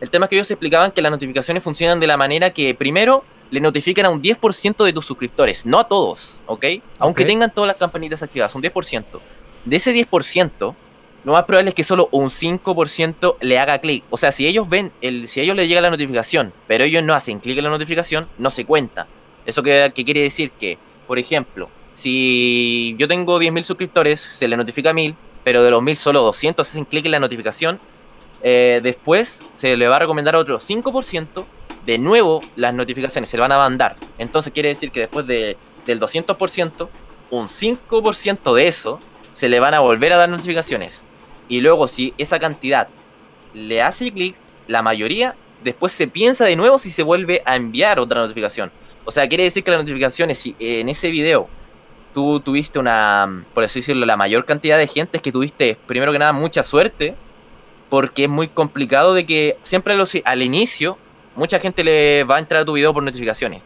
El 0.00 0.10
tema 0.10 0.26
es 0.26 0.30
que 0.30 0.36
ellos 0.36 0.50
explicaban 0.50 0.92
que 0.92 1.02
las 1.02 1.10
notificaciones 1.10 1.62
funcionan 1.62 2.00
de 2.00 2.06
la 2.06 2.16
manera 2.16 2.50
que 2.50 2.74
primero 2.74 3.24
le 3.50 3.60
notifican 3.60 4.06
a 4.06 4.10
un 4.10 4.22
10% 4.22 4.84
de 4.84 4.92
tus 4.92 5.04
suscriptores, 5.04 5.66
no 5.66 5.80
a 5.80 5.88
todos, 5.88 6.40
¿ok? 6.46 6.66
Aunque 6.98 7.24
tengan 7.24 7.52
todas 7.52 7.68
las 7.68 7.76
campanitas 7.76 8.22
activadas, 8.22 8.54
un 8.54 8.62
10%. 8.62 9.04
De 9.64 9.76
ese 9.76 9.92
10%, 9.92 10.74
lo 11.24 11.32
más 11.32 11.44
probable 11.44 11.70
es 11.70 11.74
que 11.74 11.84
solo 11.84 12.08
un 12.12 12.30
5% 12.30 13.36
le 13.40 13.58
haga 13.58 13.78
clic. 13.78 14.04
O 14.10 14.16
sea, 14.16 14.32
si 14.32 14.46
ellos 14.46 14.68
ven, 14.68 14.92
el, 15.02 15.28
si 15.28 15.40
a 15.40 15.42
ellos 15.42 15.56
les 15.56 15.68
llega 15.68 15.80
la 15.80 15.90
notificación, 15.90 16.52
pero 16.66 16.84
ellos 16.84 17.02
no 17.02 17.14
hacen 17.14 17.40
clic 17.40 17.58
en 17.58 17.64
la 17.64 17.70
notificación, 17.70 18.28
no 18.38 18.50
se 18.50 18.64
cuenta. 18.64 19.06
Eso 19.44 19.62
que, 19.62 19.92
quiere 19.94 20.22
decir 20.22 20.52
que, 20.52 20.78
por 21.06 21.18
ejemplo, 21.18 21.68
si 21.94 22.94
yo 22.98 23.08
tengo 23.08 23.40
10.000 23.40 23.62
suscriptores, 23.64 24.20
se 24.20 24.48
le 24.48 24.56
notifica 24.56 24.90
a 24.90 24.94
1.000, 24.94 25.14
pero 25.44 25.62
de 25.62 25.70
los 25.70 25.82
1.000 25.82 25.94
solo 25.96 26.22
200 26.22 26.66
hacen 26.66 26.84
clic 26.84 27.04
en 27.06 27.12
la 27.12 27.20
notificación, 27.20 27.80
eh, 28.42 28.80
después 28.82 29.42
se 29.52 29.76
le 29.76 29.88
va 29.88 29.96
a 29.96 29.98
recomendar 29.98 30.34
a 30.34 30.38
otro 30.38 30.58
5% 30.58 31.44
de 31.86 31.98
nuevo 31.98 32.40
las 32.56 32.74
notificaciones 32.74 33.28
se 33.28 33.38
van 33.38 33.52
a 33.52 33.58
mandar. 33.58 33.96
Entonces 34.18 34.52
quiere 34.52 34.70
decir 34.70 34.90
que 34.90 35.00
después 35.00 35.26
de, 35.26 35.56
del 35.86 36.00
200%, 36.00 36.88
un 37.30 37.48
5% 37.48 38.54
de 38.54 38.68
eso 38.68 39.00
se 39.32 39.48
le 39.48 39.60
van 39.60 39.74
a 39.74 39.80
volver 39.80 40.12
a 40.12 40.16
dar 40.16 40.28
notificaciones. 40.28 41.02
Y 41.48 41.60
luego 41.60 41.88
si 41.88 42.14
esa 42.18 42.38
cantidad 42.38 42.88
le 43.54 43.82
hace 43.82 44.12
clic, 44.12 44.36
la 44.66 44.82
mayoría 44.82 45.34
después 45.62 45.92
se 45.92 46.06
piensa 46.06 46.44
de 46.44 46.56
nuevo 46.56 46.78
si 46.78 46.90
se 46.90 47.02
vuelve 47.02 47.42
a 47.44 47.56
enviar 47.56 47.98
otra 47.98 48.20
notificación. 48.20 48.70
O 49.04 49.10
sea, 49.10 49.28
quiere 49.28 49.44
decir 49.44 49.64
que 49.64 49.70
las 49.70 49.80
notificaciones, 49.80 50.38
si 50.38 50.54
en 50.58 50.88
ese 50.88 51.08
video 51.08 51.48
tú 52.14 52.40
tuviste 52.40 52.78
una, 52.78 53.44
por 53.54 53.64
así 53.64 53.80
decirlo, 53.80 54.04
la 54.06 54.16
mayor 54.16 54.44
cantidad 54.44 54.78
de 54.78 54.86
gente 54.86 55.18
es 55.18 55.22
que 55.22 55.32
tuviste, 55.32 55.76
primero 55.86 56.12
que 56.12 56.18
nada, 56.18 56.32
mucha 56.32 56.62
suerte, 56.62 57.14
porque 57.88 58.24
es 58.24 58.30
muy 58.30 58.48
complicado 58.48 59.14
de 59.14 59.26
que 59.26 59.56
siempre 59.62 59.96
al 60.24 60.42
inicio 60.42 60.98
mucha 61.34 61.58
gente 61.58 61.84
le 61.84 62.24
va 62.24 62.36
a 62.36 62.38
entrar 62.38 62.62
a 62.62 62.64
tu 62.64 62.72
video 62.72 62.92
por 62.92 63.02
notificaciones, 63.02 63.62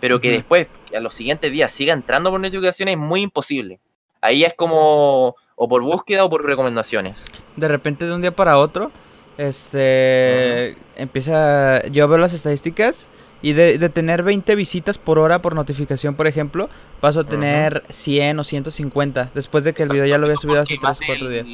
pero 0.00 0.20
que 0.20 0.32
después, 0.32 0.68
a 0.94 1.00
los 1.00 1.14
siguientes 1.14 1.50
días, 1.50 1.72
siga 1.72 1.92
entrando 1.92 2.30
por 2.30 2.40
notificaciones 2.40 2.94
es 2.94 2.98
muy 2.98 3.22
imposible. 3.22 3.80
Ahí 4.20 4.44
es 4.44 4.54
como 4.54 5.36
o 5.54 5.68
por 5.68 5.82
búsqueda 5.82 6.24
o 6.24 6.30
por 6.30 6.44
recomendaciones. 6.44 7.26
De 7.56 7.68
repente 7.68 8.06
de 8.06 8.14
un 8.14 8.20
día 8.20 8.30
para 8.30 8.58
otro, 8.58 8.92
este, 9.36 10.76
empieza, 10.96 11.84
yo 11.88 12.08
veo 12.08 12.18
las 12.18 12.32
estadísticas 12.32 13.08
y 13.42 13.52
de, 13.52 13.88
tener 13.88 14.22
20 14.22 14.54
visitas 14.56 14.98
por 14.98 15.18
hora 15.18 15.40
por 15.40 15.54
notificación, 15.54 16.14
por 16.14 16.26
ejemplo, 16.26 16.68
paso 17.00 17.20
a 17.20 17.24
tener 17.24 17.84
100 17.88 18.40
o 18.40 18.44
150 18.44 19.30
después 19.34 19.64
de 19.64 19.74
que 19.74 19.84
el 19.84 19.90
video 19.90 20.06
ya 20.06 20.18
lo 20.18 20.26
había 20.26 20.38
subido 20.38 20.60
hace 20.60 20.76
3 20.80 20.98
o 20.98 21.06
4 21.06 21.28
días. 21.28 21.46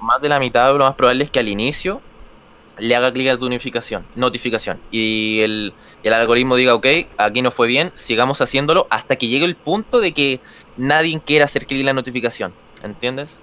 Más 0.00 0.20
de 0.20 0.28
la 0.28 0.38
mitad, 0.38 0.72
lo 0.76 0.84
más 0.84 0.94
probable 0.94 1.24
es 1.24 1.30
que 1.30 1.40
al 1.40 1.48
inicio 1.48 2.00
le 2.78 2.94
haga 2.96 3.12
clic 3.12 3.28
a 3.28 3.38
tu 3.38 3.48
notificación, 3.48 4.04
notificación 4.14 4.78
y 4.90 5.40
el, 5.40 5.74
algoritmo 6.04 6.56
diga, 6.56 6.74
ok, 6.74 6.86
aquí 7.16 7.42
no 7.42 7.50
fue 7.50 7.66
bien, 7.66 7.92
sigamos 7.96 8.40
haciéndolo 8.40 8.86
hasta 8.90 9.16
que 9.16 9.28
llegue 9.28 9.44
el 9.44 9.56
punto 9.56 10.00
de 10.00 10.12
que 10.12 10.40
nadie 10.76 11.20
quiera 11.24 11.46
hacer 11.46 11.66
clic 11.66 11.80
en 11.80 11.86
la 11.86 11.92
notificación, 11.92 12.52
¿entiendes? 12.82 13.40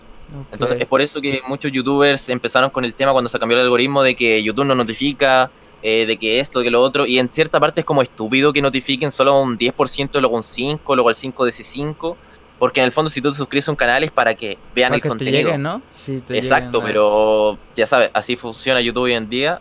Entonces 0.52 0.82
es 0.82 0.88
por 0.88 1.02
eso 1.02 1.22
que 1.22 1.42
muchos 1.48 1.72
youtubers 1.72 2.30
empezaron 2.30 2.70
con 2.70 2.86
el 2.86 2.94
tema 2.94 3.12
cuando 3.12 3.30
se 3.30 3.38
cambió 3.38 3.58
el 3.58 3.64
algoritmo 3.64 4.02
de 4.02 4.16
que 4.16 4.42
YouTube 4.42 4.66
no 4.66 4.74
notifica, 4.74 5.52
eh, 5.84 6.06
de 6.06 6.18
que 6.18 6.40
esto, 6.40 6.60
de 6.60 6.66
que 6.66 6.72
lo 6.72 6.82
otro, 6.82 7.06
y 7.06 7.20
en 7.20 7.32
cierta 7.32 7.60
parte 7.60 7.82
es 7.82 7.86
como 7.86 8.02
estúpido 8.02 8.54
que 8.54 8.62
notifiquen 8.62 9.12
solo 9.12 9.40
un 9.42 9.58
10%, 9.58 10.20
luego 10.22 10.38
un 10.38 10.44
5%, 10.44 10.96
luego 10.96 11.10
el 11.10 11.16
5 11.16 11.44
de 11.44 11.50
ese 11.50 11.64
5%, 11.64 12.16
porque 12.64 12.80
en 12.80 12.86
el 12.86 12.94
fondo 12.94 13.10
si 13.10 13.20
tú 13.20 13.30
te 13.30 13.38
suscribes 13.38 13.68
a 13.68 13.72
un 13.72 13.76
canal 13.76 14.06
es 14.06 14.12
para 14.12 14.36
que 14.36 14.58
vean 14.74 14.94
el 14.94 15.02
contenido. 15.02 15.58
¿no? 15.58 15.82
Exacto, 16.30 16.82
pero 16.82 17.58
ya 17.76 17.86
sabes, 17.86 18.10
así 18.14 18.38
funciona 18.38 18.80
YouTube 18.80 19.04
hoy 19.04 19.12
en 19.16 19.30
día. 19.30 19.60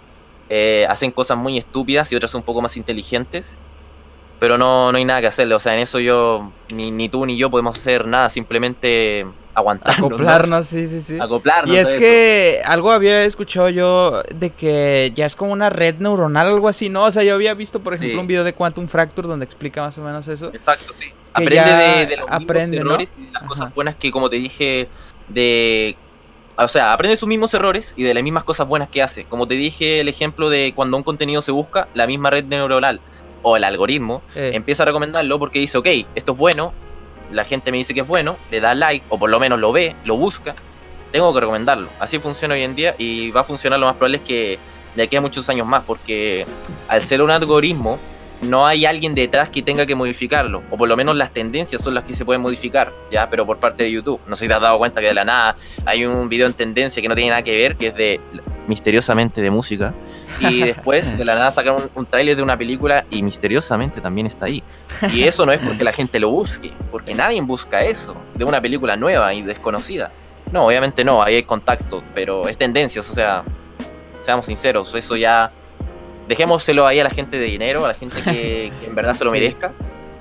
Eh, 0.48 0.86
hacen 0.88 1.10
cosas 1.10 1.36
muy 1.36 1.58
estúpidas 1.58 2.12
y 2.12 2.14
otras 2.14 2.32
un 2.36 2.44
poco 2.44 2.62
más 2.62 2.76
inteligentes. 2.76 3.58
Pero 4.38 4.56
no, 4.56 4.92
no 4.92 4.98
hay 4.98 5.04
nada 5.04 5.20
que 5.20 5.26
hacerle. 5.26 5.56
O 5.56 5.58
sea, 5.58 5.74
en 5.74 5.80
eso 5.80 5.98
yo, 5.98 6.52
ni, 6.72 6.92
ni 6.92 7.08
tú 7.08 7.26
ni 7.26 7.36
yo 7.36 7.50
podemos 7.50 7.76
hacer 7.76 8.06
nada. 8.06 8.28
Simplemente 8.28 9.26
aguantarnos. 9.54 9.98
Acoplarnos, 9.98 10.66
sí, 10.66 10.88
sí, 10.88 11.02
sí. 11.02 11.18
Acoplarnos. 11.20 11.74
Y 11.74 11.78
es 11.78 11.88
que 11.94 12.62
algo 12.64 12.90
había 12.90 13.24
escuchado 13.24 13.68
yo 13.68 14.22
de 14.34 14.50
que 14.50 15.12
ya 15.14 15.26
es 15.26 15.36
como 15.36 15.52
una 15.52 15.70
red 15.70 15.96
neuronal, 15.98 16.46
algo 16.46 16.68
así, 16.68 16.88
¿no? 16.88 17.04
O 17.04 17.10
sea, 17.10 17.22
yo 17.22 17.34
había 17.34 17.54
visto, 17.54 17.80
por 17.80 17.94
ejemplo, 17.94 18.20
un 18.20 18.26
video 18.26 18.44
de 18.44 18.52
Quantum 18.52 18.88
Fracture 18.88 19.28
donde 19.28 19.44
explica 19.44 19.82
más 19.82 19.96
o 19.98 20.02
menos 20.02 20.28
eso. 20.28 20.50
Exacto, 20.54 20.92
sí 20.98 21.12
aprende 21.34 22.06
de, 22.06 22.16
los 22.16 22.30
aprende, 22.30 22.76
errores 22.78 23.08
y 23.18 23.26
de 23.26 23.32
las 23.32 23.42
cosas 23.44 23.74
buenas 23.74 23.96
que, 23.96 24.10
como 24.10 24.28
te 24.30 24.36
dije, 24.36 24.88
de 25.28 25.96
o 26.56 26.68
sea, 26.68 26.92
aprende 26.92 27.16
sus 27.16 27.28
mismos 27.28 27.54
errores 27.54 27.94
y 27.96 28.02
de 28.02 28.12
las 28.14 28.22
mismas 28.22 28.44
cosas 28.44 28.68
buenas 28.68 28.88
que 28.90 29.02
hace. 29.02 29.24
Como 29.24 29.48
te 29.48 29.54
dije, 29.54 30.00
el 30.00 30.08
ejemplo 30.08 30.50
de 30.50 30.72
cuando 30.76 30.96
un 30.96 31.02
contenido 31.02 31.40
se 31.42 31.50
busca, 31.50 31.88
la 31.94 32.06
misma 32.06 32.30
red 32.30 32.44
neuronal 32.44 33.00
o 33.42 33.56
el 33.56 33.64
algoritmo 33.64 34.22
Eh. 34.34 34.52
empieza 34.54 34.82
a 34.82 34.86
recomendarlo 34.86 35.38
porque 35.38 35.58
dice, 35.58 35.78
ok, 35.78 35.88
esto 36.14 36.32
es 36.32 36.38
bueno, 36.38 36.72
la 37.30 37.44
gente 37.44 37.70
me 37.70 37.78
dice 37.78 37.94
que 37.94 38.00
es 38.00 38.06
bueno, 38.06 38.36
le 38.50 38.60
da 38.60 38.74
like 38.74 39.04
o 39.08 39.18
por 39.18 39.30
lo 39.30 39.38
menos 39.40 39.58
lo 39.58 39.72
ve, 39.72 39.96
lo 40.04 40.16
busca, 40.16 40.54
tengo 41.10 41.32
que 41.32 41.40
recomendarlo. 41.40 41.90
Así 42.00 42.18
funciona 42.18 42.54
hoy 42.54 42.62
en 42.62 42.74
día 42.74 42.94
y 42.98 43.30
va 43.30 43.42
a 43.42 43.44
funcionar 43.44 43.78
lo 43.78 43.86
más 43.86 43.96
probable 43.96 44.18
es 44.18 44.22
que 44.22 44.58
de 44.94 45.02
aquí 45.02 45.16
a 45.16 45.20
muchos 45.20 45.48
años 45.48 45.66
más, 45.66 45.84
porque 45.86 46.46
al 46.88 47.02
ser 47.02 47.22
un 47.22 47.30
algoritmo, 47.30 47.98
no 48.42 48.66
hay 48.66 48.86
alguien 48.86 49.14
detrás 49.14 49.50
que 49.50 49.62
tenga 49.62 49.86
que 49.86 49.94
modificarlo, 49.94 50.62
o 50.70 50.76
por 50.76 50.88
lo 50.88 50.96
menos 50.96 51.16
las 51.16 51.32
tendencias 51.32 51.82
son 51.82 51.94
las 51.94 52.04
que 52.04 52.14
se 52.14 52.24
pueden 52.24 52.42
modificar, 52.42 52.92
ya, 53.10 53.30
pero 53.30 53.46
por 53.46 53.58
parte 53.58 53.84
de 53.84 53.92
YouTube. 53.92 54.20
No 54.26 54.36
sé 54.36 54.44
si 54.44 54.48
te 54.48 54.54
has 54.54 54.60
dado 54.60 54.78
cuenta 54.78 55.00
que 55.00 55.08
de 55.08 55.14
la 55.14 55.24
nada 55.24 55.56
hay 55.84 56.04
un 56.04 56.28
video 56.28 56.46
en 56.46 56.54
tendencia 56.54 57.00
que 57.00 57.08
no 57.08 57.14
tiene 57.14 57.30
nada 57.30 57.42
que 57.42 57.54
ver, 57.54 57.76
que 57.76 57.88
es 57.88 57.94
de 57.94 58.20
misteriosamente 58.66 59.40
de 59.40 59.50
música, 59.50 59.94
y 60.40 60.60
después 60.64 61.16
de 61.16 61.24
la 61.24 61.34
nada 61.34 61.50
sacan 61.50 61.76
un, 61.76 61.90
un 61.94 62.06
tráiler 62.06 62.36
de 62.36 62.42
una 62.42 62.56
película 62.56 63.04
y 63.10 63.22
misteriosamente 63.22 64.00
también 64.00 64.26
está 64.26 64.46
ahí. 64.46 64.62
Y 65.12 65.22
eso 65.24 65.46
no 65.46 65.52
es 65.52 65.60
porque 65.60 65.84
la 65.84 65.92
gente 65.92 66.18
lo 66.18 66.30
busque, 66.30 66.72
porque 66.90 67.14
nadie 67.14 67.40
busca 67.40 67.82
eso, 67.84 68.16
de 68.34 68.44
una 68.44 68.60
película 68.60 68.96
nueva 68.96 69.32
y 69.34 69.42
desconocida. 69.42 70.10
No, 70.50 70.66
obviamente 70.66 71.04
no, 71.04 71.22
ahí 71.22 71.36
hay 71.36 71.42
contacto, 71.44 72.02
pero 72.14 72.48
es 72.48 72.58
tendencias, 72.58 73.08
o 73.08 73.14
sea, 73.14 73.44
seamos 74.22 74.46
sinceros, 74.46 74.94
eso 74.94 75.16
ya 75.16 75.50
dejémoselo 76.32 76.86
ahí 76.86 76.98
a 77.00 77.04
la 77.04 77.10
gente 77.10 77.38
de 77.38 77.44
dinero, 77.44 77.84
a 77.84 77.88
la 77.88 77.94
gente 77.94 78.16
que, 78.22 78.72
que 78.80 78.86
en 78.86 78.94
verdad 78.94 79.14
se 79.14 79.24
lo 79.24 79.30
merezca. 79.30 79.72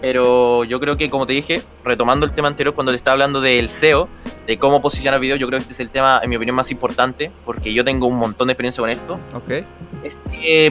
Pero 0.02 0.64
yo 0.64 0.80
creo 0.80 0.98
que, 0.98 1.12
como 1.12 1.28
te 1.28 1.34
dije, 1.34 1.62
retomando 1.86 2.26
el 2.26 2.32
tema 2.32 2.48
anterior, 2.48 2.74
cuando 2.74 2.92
te 2.92 2.96
estaba 2.96 3.14
hablando 3.14 3.40
del 3.40 3.70
SEO, 3.70 4.10
de 4.48 4.58
cómo 4.58 4.82
posicionar 4.82 5.20
video, 5.20 5.36
yo 5.36 5.46
creo 5.46 5.60
que 5.60 5.62
este 5.62 5.74
es 5.74 5.80
el 5.80 5.92
tema, 5.92 6.20
en 6.24 6.30
mi 6.30 6.36
opinión, 6.36 6.56
más 6.56 6.72
importante, 6.72 7.30
porque 7.46 7.72
yo 7.72 7.86
tengo 7.86 8.08
un 8.08 8.18
montón 8.18 8.48
de 8.48 8.54
experiencia 8.54 8.82
con 8.82 8.90
esto. 8.90 9.20
Ok. 9.36 9.64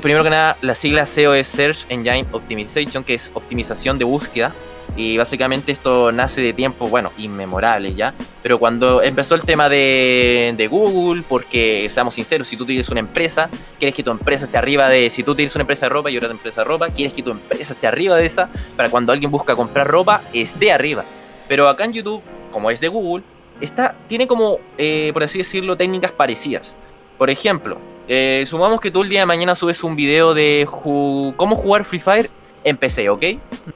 Primero 0.02 0.24
que 0.24 0.30
nada, 0.30 0.56
la 0.62 0.74
sigla 0.74 1.06
SEO 1.06 1.34
es 1.34 1.46
Search 1.46 1.86
Engine 1.88 2.26
Optimization, 2.32 3.04
que 3.04 3.14
es 3.14 3.30
optimización 3.34 3.98
de 3.98 4.04
búsqueda. 4.04 4.52
Y 4.96 5.16
básicamente 5.16 5.72
esto 5.72 6.12
nace 6.12 6.40
de 6.40 6.52
tiempos, 6.52 6.90
bueno, 6.90 7.12
inmemorables 7.16 7.96
ya. 7.96 8.14
Pero 8.42 8.58
cuando 8.58 9.02
empezó 9.02 9.34
el 9.34 9.42
tema 9.42 9.68
de, 9.68 10.54
de 10.56 10.66
Google, 10.66 11.22
porque 11.28 11.88
seamos 11.90 12.14
sinceros, 12.14 12.48
si 12.48 12.56
tú 12.56 12.66
tienes 12.66 12.88
una 12.88 13.00
empresa, 13.00 13.48
quieres 13.78 13.94
que 13.94 14.02
tu 14.02 14.10
empresa 14.10 14.44
esté 14.44 14.58
arriba 14.58 14.88
de. 14.88 15.10
Si 15.10 15.22
tú 15.22 15.34
tienes 15.34 15.54
una 15.54 15.62
empresa 15.62 15.86
de 15.86 15.90
ropa 15.90 16.10
y 16.10 16.16
otra 16.16 16.30
empresa 16.30 16.62
de 16.62 16.64
ropa, 16.64 16.88
quieres 16.88 17.12
que 17.12 17.22
tu 17.22 17.30
empresa 17.30 17.72
esté 17.72 17.86
arriba 17.86 18.16
de 18.16 18.26
esa, 18.26 18.48
para 18.76 18.90
cuando 18.90 19.12
alguien 19.12 19.30
busca 19.30 19.54
comprar 19.54 19.88
ropa, 19.88 20.22
esté 20.32 20.72
arriba. 20.72 21.04
Pero 21.48 21.68
acá 21.68 21.84
en 21.84 21.92
YouTube, 21.92 22.22
como 22.50 22.70
es 22.70 22.80
de 22.80 22.88
Google, 22.88 23.24
está, 23.60 23.94
tiene 24.08 24.26
como, 24.26 24.58
eh, 24.78 25.10
por 25.12 25.22
así 25.22 25.38
decirlo, 25.38 25.76
técnicas 25.76 26.12
parecidas. 26.12 26.76
Por 27.18 27.30
ejemplo, 27.30 27.78
eh, 28.08 28.44
sumamos 28.48 28.80
que 28.80 28.90
tú 28.90 29.02
el 29.02 29.08
día 29.08 29.20
de 29.20 29.26
mañana 29.26 29.54
subes 29.54 29.84
un 29.84 29.94
video 29.94 30.34
de 30.34 30.66
cómo 30.70 31.56
jugar 31.56 31.84
Free 31.84 32.00
Fire 32.00 32.30
en 32.64 32.76
PC, 32.76 33.08
¿ok? 33.08 33.24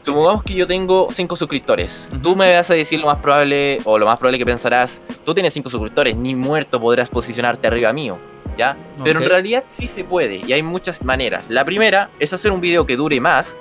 Supongamos 0.05 0.45
que 0.45 0.55
yo 0.55 0.67
tengo 0.67 1.09
5 1.11 1.37
suscriptores. 1.37 2.09
Tú 2.23 2.37
me 2.37 2.53
vas 2.53 2.71
a 2.71 2.75
decir 2.75 3.01
lo 3.01 3.07
más 3.07 3.19
probable, 3.19 3.79
o 3.85 3.99
lo 3.99 4.07
más 4.07 4.19
probable 4.19 4.39
que 4.39 4.47
pensarás, 4.47 5.01
tú 5.25 5.35
tienes 5.35 5.53
5 5.53 5.71
suscriptores, 5.71 6.17
ni 6.17 6.35
muerto 6.35 6.79
podrás 6.81 7.09
posicionarte 7.09 7.67
arriba 7.67 7.93
mío, 7.93 8.19
¿ya? 8.59 8.77
Pero 9.03 9.23
en 9.23 9.29
realidad 9.29 9.65
sí 9.71 9.87
se 9.87 10.05
puede, 10.05 10.43
y 10.47 10.53
hay 10.53 10.63
muchas 10.63 11.03
maneras. 11.03 11.45
La 11.49 11.65
primera 11.65 12.11
es 12.19 12.33
hacer 12.33 12.53
un 12.53 12.61
video 12.61 12.87
que 12.87 12.97
dure 12.97 13.21
más, 13.21 13.57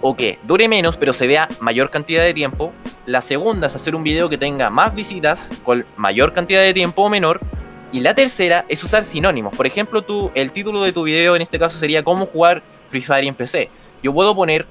o 0.00 0.16
que 0.16 0.38
dure 0.44 0.68
menos, 0.68 0.96
pero 0.96 1.12
se 1.12 1.26
vea 1.26 1.48
mayor 1.60 1.90
cantidad 1.90 2.22
de 2.22 2.34
tiempo. 2.34 2.72
La 3.06 3.20
segunda 3.20 3.66
es 3.66 3.74
hacer 3.74 3.94
un 3.94 4.04
video 4.04 4.28
que 4.28 4.38
tenga 4.38 4.70
más 4.70 4.94
visitas, 4.94 5.50
con 5.64 5.84
mayor 5.96 6.32
cantidad 6.32 6.62
de 6.62 6.74
tiempo 6.74 7.02
o 7.02 7.08
menor. 7.08 7.40
Y 7.90 8.00
la 8.00 8.14
tercera 8.14 8.64
es 8.68 8.84
usar 8.84 9.02
sinónimos. 9.02 9.56
Por 9.56 9.66
ejemplo, 9.66 10.02
tú, 10.02 10.30
el 10.34 10.52
título 10.52 10.82
de 10.82 10.92
tu 10.92 11.04
video 11.04 11.34
en 11.34 11.42
este 11.42 11.58
caso 11.58 11.78
sería 11.78 12.04
cómo 12.04 12.26
jugar 12.26 12.62
Free 12.90 13.00
Fire 13.00 13.24
en 13.24 13.34
PC. 13.34 13.70
Yo 14.02 14.12
puedo 14.12 14.34
poner 14.34 14.66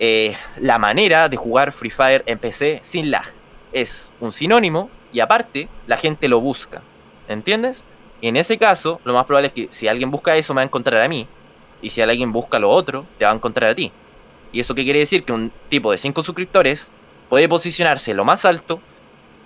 eh, 0.00 0.36
la 0.58 0.78
manera 0.78 1.28
de 1.28 1.36
jugar 1.36 1.72
Free 1.72 1.90
Fire 1.90 2.22
en 2.26 2.38
PC 2.38 2.80
sin 2.82 3.10
lag. 3.10 3.26
Es 3.72 4.10
un 4.20 4.32
sinónimo 4.32 4.90
y 5.12 5.20
aparte 5.20 5.68
la 5.86 5.96
gente 5.96 6.28
lo 6.28 6.40
busca. 6.40 6.82
¿Entiendes? 7.28 7.84
Y 8.20 8.28
en 8.28 8.36
ese 8.36 8.58
caso, 8.58 9.00
lo 9.04 9.14
más 9.14 9.26
probable 9.26 9.48
es 9.48 9.52
que 9.54 9.68
si 9.70 9.88
alguien 9.88 10.10
busca 10.10 10.36
eso 10.36 10.54
me 10.54 10.58
va 10.58 10.62
a 10.62 10.66
encontrar 10.66 11.02
a 11.02 11.08
mí. 11.08 11.26
Y 11.80 11.90
si 11.90 12.00
alguien 12.00 12.32
busca 12.32 12.58
lo 12.58 12.70
otro, 12.70 13.06
te 13.18 13.24
va 13.24 13.32
a 13.32 13.34
encontrar 13.34 13.70
a 13.70 13.74
ti. 13.74 13.90
¿Y 14.52 14.60
eso 14.60 14.74
qué 14.74 14.84
quiere 14.84 15.00
decir? 15.00 15.24
Que 15.24 15.32
un 15.32 15.50
tipo 15.68 15.90
de 15.90 15.98
5 15.98 16.22
suscriptores 16.22 16.90
puede 17.28 17.48
posicionarse 17.48 18.14
lo 18.14 18.24
más 18.24 18.44
alto 18.44 18.80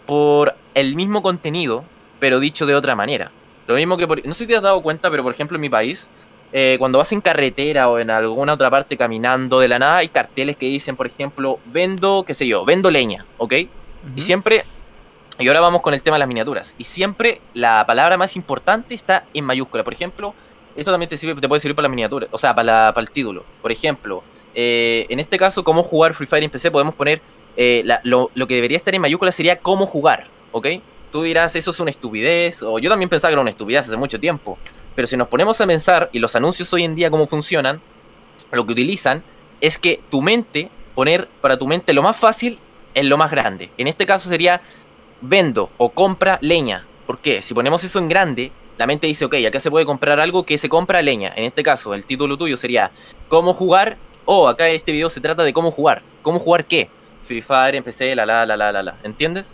por 0.06 0.54
el 0.74 0.94
mismo 0.94 1.22
contenido, 1.22 1.84
pero 2.20 2.40
dicho 2.40 2.66
de 2.66 2.74
otra 2.74 2.94
manera. 2.94 3.30
Lo 3.66 3.74
mismo 3.74 3.96
que, 3.96 4.06
por- 4.06 4.24
no 4.26 4.34
sé 4.34 4.44
si 4.44 4.48
te 4.48 4.56
has 4.56 4.62
dado 4.62 4.82
cuenta, 4.82 5.10
pero 5.10 5.22
por 5.22 5.32
ejemplo 5.32 5.56
en 5.56 5.60
mi 5.62 5.68
país, 5.70 6.08
eh, 6.52 6.76
cuando 6.78 6.98
vas 6.98 7.12
en 7.12 7.20
carretera 7.20 7.88
o 7.88 7.98
en 7.98 8.10
alguna 8.10 8.52
otra 8.54 8.70
parte 8.70 8.96
caminando 8.96 9.60
de 9.60 9.68
la 9.68 9.78
nada, 9.78 9.96
hay 9.98 10.08
carteles 10.08 10.56
que 10.56 10.66
dicen, 10.66 10.96
por 10.96 11.06
ejemplo, 11.06 11.58
vendo, 11.66 12.24
qué 12.26 12.34
sé 12.34 12.46
yo, 12.46 12.64
vendo 12.64 12.90
leña, 12.90 13.26
¿ok? 13.38 13.52
Y 14.16 14.20
siempre, 14.20 14.64
y 15.38 15.48
ahora 15.48 15.60
vamos 15.60 15.82
con 15.82 15.92
el 15.94 16.02
tema 16.02 16.16
de 16.16 16.20
las 16.20 16.28
miniaturas, 16.28 16.74
y 16.78 16.84
siempre 16.84 17.40
la 17.54 17.84
palabra 17.86 18.16
más 18.16 18.36
importante 18.36 18.94
está 18.94 19.24
en 19.34 19.44
mayúscula. 19.44 19.82
Por 19.84 19.92
ejemplo, 19.92 20.34
esto 20.76 20.90
también 20.92 21.08
te, 21.08 21.16
sirve, 21.18 21.40
te 21.40 21.48
puede 21.48 21.60
servir 21.60 21.74
para 21.74 21.84
las 21.88 21.90
miniaturas, 21.90 22.28
o 22.32 22.38
sea, 22.38 22.54
para, 22.54 22.64
la- 22.86 22.92
para 22.94 23.02
el 23.02 23.10
título. 23.10 23.44
Por 23.60 23.72
ejemplo, 23.72 24.22
eh, 24.54 25.06
en 25.08 25.18
este 25.20 25.36
caso, 25.38 25.64
cómo 25.64 25.82
jugar 25.82 26.14
Free 26.14 26.26
Fire 26.26 26.44
en 26.44 26.50
PC, 26.50 26.70
podemos 26.70 26.94
poner 26.94 27.20
eh, 27.56 27.82
la- 27.84 28.00
lo, 28.04 28.30
lo 28.34 28.46
que 28.46 28.54
debería 28.54 28.76
estar 28.76 28.94
en 28.94 29.00
mayúscula 29.00 29.32
sería 29.32 29.58
cómo 29.58 29.86
jugar, 29.86 30.28
¿ok? 30.52 30.66
Tú 31.10 31.22
dirás, 31.22 31.56
eso 31.56 31.70
es 31.70 31.80
una 31.80 31.90
estupidez, 31.90 32.62
o 32.62 32.78
yo 32.78 32.90
también 32.90 33.08
pensaba 33.08 33.30
que 33.30 33.34
era 33.34 33.40
una 33.40 33.50
estupidez 33.50 33.86
hace 33.88 33.96
mucho 33.96 34.20
tiempo. 34.20 34.58
Pero 34.96 35.06
si 35.06 35.16
nos 35.16 35.28
ponemos 35.28 35.60
a 35.60 35.66
pensar, 35.66 36.10
y 36.12 36.18
los 36.18 36.34
anuncios 36.34 36.72
hoy 36.72 36.82
en 36.82 36.96
día 36.96 37.10
cómo 37.10 37.28
funcionan, 37.28 37.80
lo 38.50 38.66
que 38.66 38.72
utilizan 38.72 39.22
es 39.60 39.78
que 39.78 40.00
tu 40.10 40.22
mente, 40.22 40.70
poner 40.94 41.28
para 41.40 41.58
tu 41.58 41.66
mente 41.66 41.92
lo 41.92 42.02
más 42.02 42.16
fácil 42.16 42.58
en 42.94 43.08
lo 43.10 43.18
más 43.18 43.30
grande. 43.30 43.70
En 43.76 43.86
este 43.86 44.06
caso 44.06 44.28
sería 44.28 44.62
vendo 45.20 45.70
o 45.76 45.90
compra 45.90 46.38
leña. 46.40 46.86
¿Por 47.06 47.18
qué? 47.18 47.42
Si 47.42 47.52
ponemos 47.52 47.84
eso 47.84 47.98
en 47.98 48.08
grande, 48.08 48.50
la 48.78 48.86
mente 48.86 49.06
dice, 49.06 49.26
ok, 49.26 49.34
acá 49.46 49.60
se 49.60 49.70
puede 49.70 49.84
comprar 49.84 50.18
algo 50.18 50.44
que 50.44 50.56
se 50.56 50.70
compra 50.70 51.02
leña. 51.02 51.32
En 51.36 51.44
este 51.44 51.62
caso, 51.62 51.92
el 51.92 52.04
título 52.04 52.38
tuyo 52.38 52.56
sería 52.56 52.90
cómo 53.28 53.52
jugar, 53.52 53.98
o 54.24 54.48
acá 54.48 54.68
este 54.68 54.92
video 54.92 55.10
se 55.10 55.20
trata 55.20 55.44
de 55.44 55.52
cómo 55.52 55.70
jugar. 55.70 56.02
¿Cómo 56.22 56.38
jugar 56.38 56.64
qué? 56.64 56.88
Free 57.24 57.42
Fire, 57.42 57.74
empecé, 57.74 58.14
la 58.14 58.24
la 58.24 58.46
la 58.46 58.56
la 58.56 58.72
la 58.72 58.82
la. 58.82 58.96
¿Entiendes? 59.02 59.52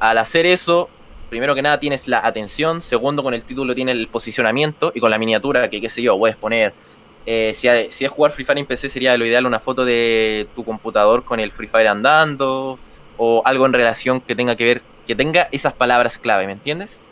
Al 0.00 0.18
hacer 0.18 0.44
eso, 0.44 0.88
primero 1.32 1.54
que 1.54 1.62
nada 1.62 1.80
tienes 1.80 2.06
la 2.08 2.20
atención, 2.26 2.82
segundo 2.82 3.22
con 3.22 3.34
el 3.34 3.44
título 3.46 3.74
tiene 3.74 3.92
el 3.92 4.08
posicionamiento 4.10 4.92
y 4.94 5.00
con 5.00 5.10
la 5.10 5.18
miniatura 5.18 5.70
que 5.70 5.80
qué 5.80 5.88
sé 5.88 6.02
yo, 6.02 6.18
puedes 6.18 6.36
poner 6.36 6.76
eh, 7.24 7.54
si, 7.54 7.68
hay- 7.68 7.90
si 7.92 8.04
es 8.04 8.10
jugar 8.10 8.32
Free 8.32 8.44
Fire 8.44 8.58
en 8.58 8.66
PC 8.66 8.90
sería 8.90 9.16
lo 9.16 9.24
ideal 9.26 9.46
una 9.46 9.60
foto 9.60 9.84
de 9.84 10.50
tu 10.54 10.64
computador 10.64 11.24
con 11.24 11.40
el 11.40 11.52
Free 11.52 11.68
Fire 11.68 11.88
andando 11.88 12.82
o 13.16 13.42
algo 13.46 13.66
en 13.66 13.72
relación 13.72 14.20
que 14.20 14.36
tenga 14.36 14.56
que 14.56 14.64
ver, 14.64 14.86
que 15.06 15.16
tenga 15.16 15.48
esas 15.52 15.74
palabras 15.74 16.18
clave, 16.18 16.46
¿me 16.46 16.52
entiendes? 16.52 17.04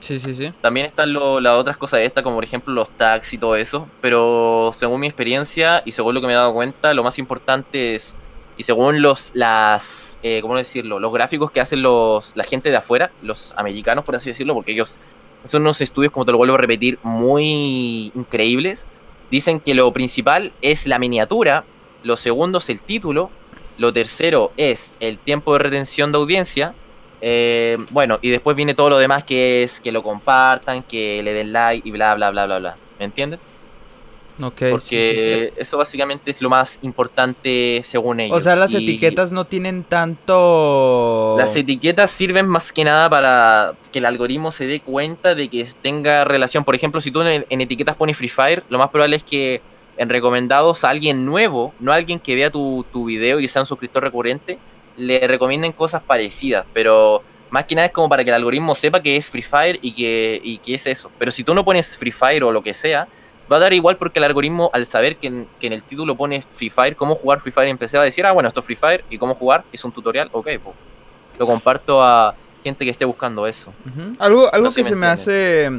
Sí, 0.00 0.18
sí, 0.18 0.34
sí. 0.34 0.52
También 0.60 0.86
están 0.86 1.12
lo- 1.12 1.40
las 1.40 1.54
otras 1.58 1.76
cosas 1.76 1.98
de 2.00 2.06
esta, 2.06 2.22
como 2.22 2.36
por 2.36 2.44
ejemplo 2.44 2.72
los 2.72 2.96
tags 2.96 3.32
y 3.32 3.38
todo 3.38 3.56
eso, 3.56 3.92
pero 4.00 4.70
según 4.74 5.00
mi 5.00 5.08
experiencia 5.08 5.82
y 5.84 5.92
según 5.92 6.14
lo 6.14 6.20
que 6.20 6.28
me 6.28 6.32
he 6.34 6.36
dado 6.36 6.54
cuenta, 6.54 6.94
lo 6.94 7.02
más 7.02 7.18
importante 7.18 7.94
es, 7.96 8.16
y 8.56 8.62
según 8.64 9.02
los, 9.02 9.30
las, 9.34 10.11
eh, 10.22 10.40
¿cómo 10.40 10.56
decirlo? 10.56 10.98
Los 10.98 11.12
gráficos 11.12 11.50
que 11.50 11.60
hacen 11.60 11.82
los, 11.82 12.32
la 12.34 12.44
gente 12.44 12.70
de 12.70 12.76
afuera, 12.76 13.10
los 13.22 13.52
americanos 13.56 14.04
por 14.04 14.16
así 14.16 14.30
decirlo, 14.30 14.54
porque 14.54 14.72
ellos 14.72 14.98
son 15.44 15.62
unos 15.62 15.80
estudios, 15.80 16.12
como 16.12 16.24
te 16.24 16.32
lo 16.32 16.38
vuelvo 16.38 16.54
a 16.54 16.58
repetir, 16.58 16.98
muy 17.02 18.12
increíbles. 18.14 18.86
Dicen 19.30 19.60
que 19.60 19.74
lo 19.74 19.92
principal 19.92 20.52
es 20.62 20.86
la 20.86 20.98
miniatura, 20.98 21.64
lo 22.02 22.16
segundo 22.16 22.58
es 22.58 22.68
el 22.70 22.80
título, 22.80 23.30
lo 23.78 23.92
tercero 23.92 24.52
es 24.56 24.92
el 25.00 25.18
tiempo 25.18 25.54
de 25.54 25.58
retención 25.60 26.12
de 26.12 26.18
audiencia, 26.18 26.74
eh, 27.24 27.78
bueno, 27.90 28.18
y 28.20 28.30
después 28.30 28.56
viene 28.56 28.74
todo 28.74 28.90
lo 28.90 28.98
demás 28.98 29.22
que 29.22 29.62
es 29.62 29.80
que 29.80 29.92
lo 29.92 30.02
compartan, 30.02 30.82
que 30.82 31.22
le 31.22 31.32
den 31.32 31.52
like 31.52 31.88
y 31.88 31.92
bla, 31.92 32.14
bla, 32.16 32.30
bla, 32.30 32.46
bla, 32.46 32.58
bla. 32.58 32.76
¿Me 32.98 33.04
entiendes? 33.04 33.40
Ok. 34.42 34.58
sí, 34.58 34.64
sí, 34.64 34.70
Porque 34.70 35.52
eso 35.56 35.78
básicamente 35.78 36.30
es 36.30 36.42
lo 36.42 36.50
más 36.50 36.78
importante 36.82 37.80
según 37.84 38.18
sí. 38.18 38.24
ellos. 38.24 38.38
O 38.38 38.40
sea, 38.40 38.56
las 38.56 38.72
Y 38.72 38.76
etiquetas 38.76 39.32
no 39.32 39.46
tienen 39.46 39.84
tanto... 39.84 41.36
Las 41.38 41.54
etiquetas 41.56 42.10
sirven 42.10 42.46
más 42.46 42.72
que 42.72 42.84
nada 42.84 43.08
para 43.08 43.74
que 43.90 43.98
el 43.98 44.04
algoritmo 44.04 44.52
se 44.52 44.66
dé 44.66 44.80
cuenta 44.80 45.34
de 45.34 45.48
que 45.48 45.66
tenga 45.82 46.24
relación. 46.24 46.64
Por 46.64 46.74
ejemplo, 46.74 47.00
si 47.00 47.10
tú 47.10 47.22
en, 47.22 47.46
en 47.48 47.60
etiquetas 47.60 47.96
pones 47.96 48.16
Free 48.16 48.28
Fire, 48.28 48.64
lo 48.68 48.78
más 48.78 48.90
probable 48.90 49.16
es 49.16 49.24
que 49.24 49.60
en 49.96 50.08
recomendados 50.08 50.84
a 50.84 50.90
alguien 50.90 51.24
nuevo, 51.24 51.74
no 51.78 51.92
a 51.92 51.96
alguien 51.96 52.18
que 52.18 52.34
vea 52.34 52.50
tu, 52.50 52.84
tu 52.92 53.04
video 53.04 53.40
y 53.40 53.48
sea 53.48 53.62
un 53.62 53.66
suscriptor 53.66 54.02
recurrente, 54.02 54.58
le 54.96 55.26
recomienden 55.26 55.72
cosas 55.72 56.02
parecidas. 56.02 56.66
Pero 56.72 57.22
más 57.50 57.66
que 57.66 57.74
nada 57.74 57.86
es 57.86 57.92
como 57.92 58.08
para 58.08 58.24
que 58.24 58.30
el 58.30 58.36
algoritmo 58.36 58.74
sepa 58.74 59.02
que 59.02 59.16
es 59.16 59.28
Free 59.28 59.42
Fire 59.42 59.78
y 59.82 59.92
que, 59.92 60.40
y 60.42 60.58
que 60.58 60.74
es 60.74 60.86
eso. 60.86 61.10
Pero 61.18 61.30
si 61.30 61.44
tú 61.44 61.54
no 61.54 61.64
pones 61.64 61.96
Free 61.96 62.12
Fire 62.12 62.44
o 62.44 62.52
lo 62.52 62.62
que 62.62 62.74
sea, 62.74 63.08
va 63.52 63.58
a 63.58 63.60
dar 63.60 63.72
igual 63.72 63.96
porque 63.96 64.18
el 64.18 64.24
algoritmo, 64.24 64.70
al 64.72 64.86
saber 64.86 65.16
que 65.16 65.28
en, 65.28 65.48
que 65.60 65.68
en 65.68 65.74
el 65.74 65.82
título 65.82 66.16
pone 66.16 66.44
Free 66.50 66.70
Fire, 66.70 66.96
cómo 66.96 67.14
jugar 67.14 67.40
Free 67.40 67.52
Fire 67.52 67.78
va 67.78 68.00
a 68.00 68.04
decir, 68.04 68.26
ah, 68.26 68.32
bueno, 68.32 68.48
esto 68.48 68.60
es 68.60 68.66
Free 68.66 68.76
Fire 68.76 69.04
y 69.10 69.18
cómo 69.18 69.34
jugar 69.34 69.64
es 69.72 69.84
un 69.84 69.92
tutorial, 69.92 70.28
ok, 70.32 70.48
pues 70.62 70.76
lo 71.38 71.46
comparto 71.46 72.02
a, 72.02 72.34
gente 72.62 72.84
que 72.84 72.90
esté 72.90 73.04
buscando 73.04 73.46
eso. 73.46 73.72
Algo, 74.18 74.52
algo 74.52 74.70
que 74.70 74.84
se 74.84 74.96
me 74.96 75.06
hace 75.06 75.70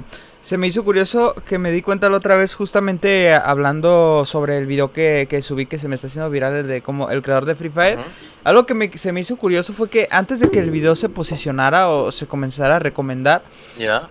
se 0.41 0.57
me 0.57 0.67
hizo 0.67 0.83
curioso 0.83 1.33
que 1.47 1.57
me 1.57 1.71
di 1.71 1.81
cuenta 1.81 2.09
la 2.09 2.17
otra 2.17 2.35
vez 2.35 2.53
justamente 2.53 3.33
hablando 3.33 4.25
sobre 4.25 4.57
el 4.57 4.65
video 4.65 4.91
que, 4.91 5.25
que 5.29 5.41
subí 5.41 5.67
que 5.67 5.79
se 5.79 5.87
me 5.87 5.95
está 5.95 6.07
haciendo 6.07 6.29
viral 6.29 6.67
de 6.67 6.81
como 6.81 7.09
el 7.09 7.21
creador 7.21 7.45
de 7.45 7.55
Free 7.55 7.69
Fire. 7.69 7.99
Algo 8.43 8.65
que 8.65 8.73
me, 8.73 8.91
se 8.97 9.13
me 9.13 9.21
hizo 9.21 9.37
curioso 9.37 9.71
fue 9.71 9.89
que 9.89 10.09
antes 10.11 10.41
de 10.41 10.51
que 10.51 10.59
el 10.59 10.69
video 10.69 10.97
se 10.97 11.07
posicionara 11.07 11.87
o 11.87 12.11
se 12.11 12.27
comenzara 12.27 12.75
a 12.75 12.79
recomendar, 12.79 13.43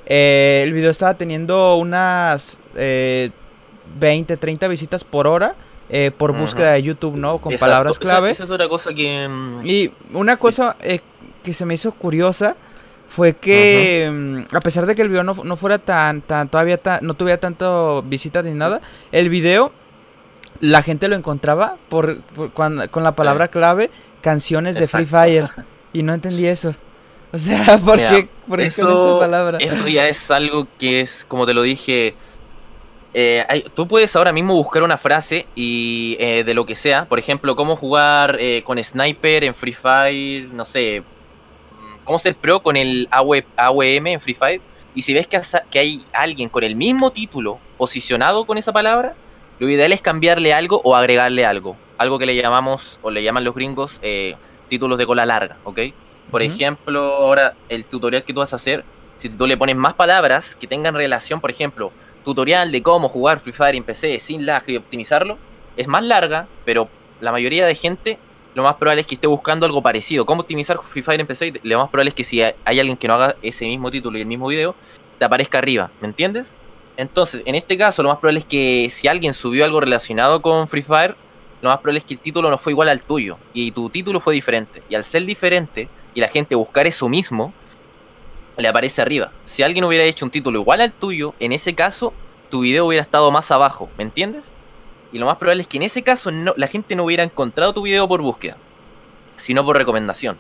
eh, 0.07 0.63
el 0.65 0.73
video 0.73 0.91
estaba 0.91 1.13
teniendo 1.15 1.77
unas 1.77 2.59
eh, 2.77 3.31
20, 3.99 4.37
30 4.37 4.69
visitas 4.69 5.05
por 5.05 5.27
hora. 5.27 5.55
Eh, 5.95 6.11
por 6.11 6.33
búsqueda 6.33 6.73
de 6.73 6.83
YouTube, 6.83 7.17
¿no? 7.17 7.39
Con 7.39 7.55
palabras 7.57 7.99
clave. 7.99 8.31
Esa, 8.31 8.45
es 8.45 8.51
otra 8.51 8.67
cosa 8.67 8.95
que... 8.95 9.29
Mm, 9.29 9.61
y 9.67 9.93
una 10.15 10.39
cosa 10.39 10.77
eh, 10.81 11.01
que 11.43 11.53
se 11.53 11.67
me 11.67 11.75
hizo 11.75 11.93
curiosa 11.93 12.57
fue 13.09 13.35
que 13.35 14.09
mm, 14.11 14.57
a 14.57 14.61
pesar 14.61 14.87
de 14.87 14.97
que 14.97 15.03
el 15.03 15.09
video 15.09 15.23
no, 15.23 15.57
fuera 15.57 15.79
tan, 15.79 16.23
tan 16.23 16.49
todavía 16.49 16.81
no 17.03 17.13
tuviera 17.13 17.39
tanto 17.39 18.03
visitas 18.07 18.43
ni 18.43 18.55
nada, 18.55 18.81
el 19.11 19.29
video 19.29 19.73
la 20.61 20.83
gente 20.83 21.09
lo 21.09 21.17
encontraba 21.17 21.77
por, 21.91 22.23
con 22.55 22.79
la 22.79 23.13
palabra 23.13 23.49
clave 23.49 23.91
canciones 24.23 24.77
de 24.77 24.89
Free 24.89 25.05
Fire 25.05 25.51
y 25.93 26.03
no 26.03 26.15
entendí 26.15 26.47
eso. 26.47 26.75
O 27.33 27.39
sea, 27.39 27.79
¿por 27.85 27.99
qué, 27.99 28.29
¿por 28.49 28.61
eso, 28.61 29.11
esa 29.11 29.19
palabra? 29.19 29.59
Eso 29.59 29.87
ya 29.89 30.09
es 30.09 30.31
algo 30.31 30.67
que 30.79 31.01
es, 31.01 31.25
como 31.29 31.47
te 31.47 31.55
lo 31.55 31.63
dije, 31.63 32.15
eh, 33.15 33.65
tú 33.75 33.87
puedes 33.87 34.15
ahora 34.17 34.33
mismo 34.33 34.55
buscar 34.55 34.83
una 34.83 34.97
frase 34.97 35.47
y 35.55 36.17
eh, 36.19 36.45
de 36.45 36.55
lo 36.55 36.65
que 36.65 36.77
sea, 36.77 37.05
por 37.05 37.19
ejemplo, 37.19 37.57
cómo 37.57 37.77
jugar 37.77 38.37
eh, 38.41 38.63
con 38.65 38.83
sniper 38.83 39.45
en 39.45 39.55
Free 39.55 39.75
Fire, 39.75 40.49
no 40.53 40.65
sé, 40.65 41.03
cómo 42.05 42.19
ser 42.19 42.35
pro 42.35 42.63
con 42.63 42.77
el 42.77 43.09
AWM 43.11 44.07
en 44.07 44.21
Free 44.21 44.35
Fire. 44.35 44.61
Y 44.95 45.03
si 45.03 45.15
ves 45.15 45.27
que, 45.27 45.41
que 45.71 45.79
hay 45.79 46.05
alguien 46.13 46.49
con 46.49 46.65
el 46.65 46.77
mismo 46.77 47.13
título 47.13 47.59
posicionado 47.79 48.45
con 48.45 48.59
esa 48.59 48.73
palabra, 48.73 49.15
lo 49.59 49.69
ideal 49.69 49.93
es 49.93 50.03
cambiarle 50.03 50.53
algo 50.53 50.81
o 50.85 50.97
agregarle 50.97 51.47
algo. 51.47 51.77
Algo 51.99 52.19
que 52.19 52.27
le 52.27 52.35
llamamos, 52.35 52.99
o 53.03 53.11
le 53.11 53.23
llaman 53.23 53.45
los 53.45 53.55
gringos, 53.55 54.01
eh, 54.03 54.35
títulos 54.69 54.99
de 54.99 55.07
cola 55.07 55.25
larga, 55.25 55.59
¿ok? 55.65 55.81
Por 56.31 56.43
ejemplo, 56.43 57.15
ahora 57.15 57.55
el 57.69 57.85
tutorial 57.85 58.25
que 58.25 58.33
tú 58.33 58.41
vas 58.41 58.53
a 58.53 58.57
hacer, 58.57 58.85
si 59.19 59.29
tú 59.29 59.47
le 59.47 59.57
pones 59.57 59.77
más 59.77 59.95
palabras 59.95 60.57
que 60.57 60.67
tengan 60.67 60.95
relación, 60.95 61.41
por 61.41 61.51
ejemplo, 61.51 61.93
tutorial 62.25 62.73
de 62.73 62.83
cómo 62.83 63.09
jugar 63.09 63.41
Free 63.41 63.53
Fire 63.53 63.75
en 63.75 63.85
PC 63.85 64.19
sin 64.19 64.47
lag 64.47 64.63
y 64.67 64.77
optimizarlo, 64.77 65.39
es 65.77 65.89
más 65.89 66.05
larga, 66.05 66.49
pero 66.65 66.89
la 67.21 67.33
mayoría 67.33 67.67
de 67.67 67.75
gente 67.75 68.19
lo 68.55 68.63
más 68.63 68.75
probable 68.75 69.01
es 69.01 69.07
que 69.07 69.15
esté 69.15 69.27
buscando 69.27 69.65
algo 69.65 69.83
parecido. 69.83 70.27
¿Cómo 70.27 70.43
optimizar 70.43 70.79
Free 70.91 71.03
Fire 71.03 71.21
en 71.21 71.27
PC? 71.27 71.61
Lo 71.63 71.79
más 71.79 71.89
probable 71.89 72.11
es 72.11 72.15
que 72.15 72.25
si 72.25 72.43
hay 72.43 72.79
alguien 72.81 72.97
que 72.97 73.09
no 73.09 73.15
haga 73.15 73.37
ese 73.43 73.65
mismo 73.65 73.91
título 73.91 74.19
y 74.19 74.21
el 74.21 74.27
mismo 74.27 74.49
video, 74.49 74.75
te 75.19 75.25
aparezca 75.25 75.59
arriba, 75.59 75.91
¿me 76.01 76.09
entiendes? 76.09 76.55
Entonces, 76.97 77.43
en 77.47 77.55
este 77.55 77.79
caso, 77.79 78.03
lo 78.03 78.11
más 78.11 78.19
probable 78.19 78.41
es 78.41 78.45
que 78.45 78.89
si 78.91 79.09
alguien 79.09 79.33
subió 79.33 79.65
algo 79.65 79.81
relacionado 79.81 80.43
con 80.43 80.69
Free 80.69 80.83
Fire, 80.83 81.17
lo 81.63 81.71
más 81.71 81.79
probable 81.79 81.99
es 81.99 82.05
que 82.05 82.15
el 82.15 82.21
título 82.21 82.51
no 82.51 82.59
fue 82.59 82.73
igual 82.73 82.89
al 82.89 83.03
tuyo 83.03 83.39
y 83.55 83.71
tu 83.71 83.89
título 83.89 84.21
fue 84.21 84.35
diferente. 84.35 84.83
Y 84.91 84.95
al 84.97 85.05
ser 85.05 85.25
diferente 85.25 85.89
y 86.15 86.21
la 86.21 86.29
gente 86.29 86.55
buscar 86.55 86.87
eso 86.87 87.09
mismo, 87.09 87.55
le 88.63 88.69
aparece 88.69 89.03
arriba. 89.03 89.31
Si 89.45 89.63
alguien 89.63 89.85
hubiera 89.85 90.05
hecho 90.05 90.25
un 90.25 90.31
título 90.31 90.61
igual 90.61 90.81
al 90.81 90.93
tuyo, 90.93 91.35
en 91.41 91.53
ese 91.53 91.75
caso, 91.75 92.15
tu 92.51 92.61
video 92.61 92.87
hubiera 92.87 93.03
estado 93.03 93.31
más 93.31 93.51
abajo, 93.51 93.91
¿me 93.99 94.05
entiendes? 94.05 94.53
Y 95.13 95.19
lo 95.19 95.27
más 95.27 95.37
probable 95.37 95.63
es 95.63 95.69
que 95.69 95.77
en 95.77 95.83
ese 95.83 96.03
caso 96.03 96.31
no, 96.31 96.55
la 96.57 96.69
gente 96.69 96.97
no 96.97 97.05
hubiera 97.05 97.23
encontrado 97.23 97.75
tu 97.75 97.83
video 97.83 98.09
por 98.09 98.23
búsqueda, 98.23 98.57
sino 99.37 99.65
por 99.65 99.77
recomendación. 99.77 100.39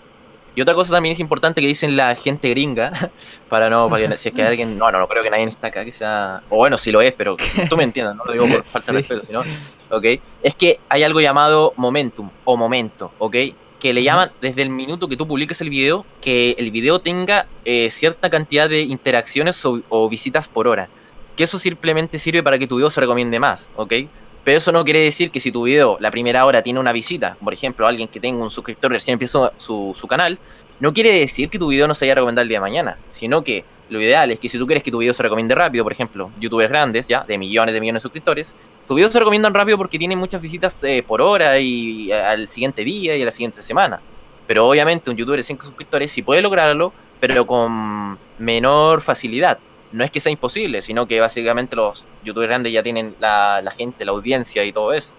Y 0.54 0.60
otra 0.60 0.74
cosa 0.74 0.92
también 0.92 1.14
es 1.14 1.20
importante 1.20 1.60
que 1.60 1.66
dicen 1.66 1.96
la 1.96 2.14
gente 2.14 2.50
gringa, 2.50 2.92
para 3.48 3.70
no, 3.70 3.88
para 3.88 4.08
que 4.08 4.16
si 4.16 4.28
es 4.28 4.34
que 4.34 4.42
alguien, 4.42 4.78
no, 4.78 4.90
no, 4.90 4.98
no 4.98 5.08
creo 5.08 5.22
que 5.22 5.30
nadie 5.30 5.44
está 5.44 5.68
acá 5.68 5.84
que 5.84 5.92
sea, 5.92 6.42
o 6.48 6.56
bueno, 6.56 6.76
si 6.78 6.92
lo 6.92 7.00
es, 7.00 7.12
pero 7.12 7.36
tú 7.68 7.76
me 7.76 7.84
entiendes, 7.84 8.14
no 8.16 8.24
lo 8.24 8.32
digo 8.32 8.46
por 8.48 8.64
falta 8.64 8.92
de 8.92 8.98
respeto, 8.98 9.26
sino, 9.26 9.40
ok, 9.90 10.04
es 10.42 10.54
que 10.54 10.80
hay 10.88 11.02
algo 11.02 11.20
llamado 11.20 11.72
momentum 11.76 12.30
o 12.44 12.56
momento, 12.56 13.12
ok, 13.18 13.36
que 13.82 13.92
le 13.92 14.04
llaman 14.04 14.30
desde 14.40 14.62
el 14.62 14.70
minuto 14.70 15.08
que 15.08 15.16
tú 15.16 15.26
publiques 15.26 15.60
el 15.60 15.68
video, 15.68 16.06
que 16.20 16.54
el 16.56 16.70
video 16.70 17.00
tenga 17.00 17.48
eh, 17.64 17.90
cierta 17.90 18.30
cantidad 18.30 18.68
de 18.68 18.82
interacciones 18.82 19.64
o, 19.64 19.82
o 19.88 20.08
visitas 20.08 20.46
por 20.46 20.68
hora, 20.68 20.88
que 21.34 21.42
eso 21.42 21.58
simplemente 21.58 22.20
sirve 22.20 22.44
para 22.44 22.60
que 22.60 22.68
tu 22.68 22.76
video 22.76 22.90
se 22.90 23.00
recomiende 23.00 23.40
más, 23.40 23.72
ok, 23.74 23.92
pero 24.44 24.58
eso 24.58 24.70
no 24.70 24.84
quiere 24.84 25.00
decir 25.00 25.32
que 25.32 25.40
si 25.40 25.50
tu 25.50 25.64
video 25.64 25.96
la 25.98 26.12
primera 26.12 26.46
hora 26.46 26.62
tiene 26.62 26.78
una 26.78 26.92
visita, 26.92 27.36
por 27.42 27.54
ejemplo, 27.54 27.84
alguien 27.84 28.06
que 28.06 28.20
tenga 28.20 28.44
un 28.44 28.52
suscriptor 28.52 28.92
recién 28.92 29.14
empezó 29.14 29.52
su, 29.56 29.96
su 29.98 30.06
canal, 30.06 30.38
no 30.78 30.94
quiere 30.94 31.18
decir 31.18 31.50
que 31.50 31.58
tu 31.58 31.66
video 31.66 31.88
no 31.88 31.96
se 31.96 32.04
haya 32.04 32.14
recomendado 32.14 32.44
el 32.44 32.50
día 32.50 32.58
de 32.58 32.62
mañana, 32.62 32.98
sino 33.10 33.42
que 33.42 33.64
lo 33.88 34.00
ideal 34.00 34.30
es 34.30 34.40
que 34.40 34.48
si 34.48 34.58
tú 34.58 34.66
quieres 34.66 34.82
que 34.82 34.90
tu 34.90 34.98
video 34.98 35.14
se 35.14 35.22
recomiende 35.22 35.54
rápido, 35.54 35.84
por 35.84 35.92
ejemplo, 35.92 36.30
youtubers 36.40 36.70
grandes, 36.70 37.06
ya, 37.08 37.24
de 37.24 37.38
millones 37.38 37.74
de 37.74 37.80
millones 37.80 38.02
de 38.02 38.04
suscriptores, 38.04 38.54
tu 38.86 38.94
video 38.94 39.10
se 39.10 39.18
recomiendan 39.18 39.54
rápido 39.54 39.76
porque 39.76 39.98
tienen 39.98 40.18
muchas 40.18 40.40
visitas 40.40 40.82
eh, 40.84 41.04
por 41.06 41.20
hora 41.20 41.58
y 41.58 42.10
al 42.10 42.48
siguiente 42.48 42.84
día 42.84 43.16
y 43.16 43.22
a 43.22 43.24
la 43.24 43.30
siguiente 43.30 43.62
semana. 43.62 44.00
Pero 44.46 44.68
obviamente 44.68 45.10
un 45.10 45.16
youtuber 45.16 45.38
de 45.38 45.44
5 45.44 45.64
suscriptores 45.64 46.10
sí 46.10 46.22
puede 46.22 46.42
lograrlo, 46.42 46.92
pero 47.20 47.46
con 47.46 48.18
menor 48.38 49.00
facilidad 49.02 49.58
no 49.92 50.04
es 50.04 50.10
que 50.10 50.20
sea 50.20 50.32
imposible, 50.32 50.82
sino 50.82 51.06
que 51.06 51.20
básicamente 51.20 51.76
los 51.76 52.04
youtubers 52.24 52.48
grandes 52.48 52.72
ya 52.72 52.82
tienen 52.82 53.14
la, 53.20 53.62
gente, 53.76 54.04
la 54.04 54.12
audiencia 54.12 54.64
y 54.64 54.72
todo 54.72 54.92
eso. 54.92 55.12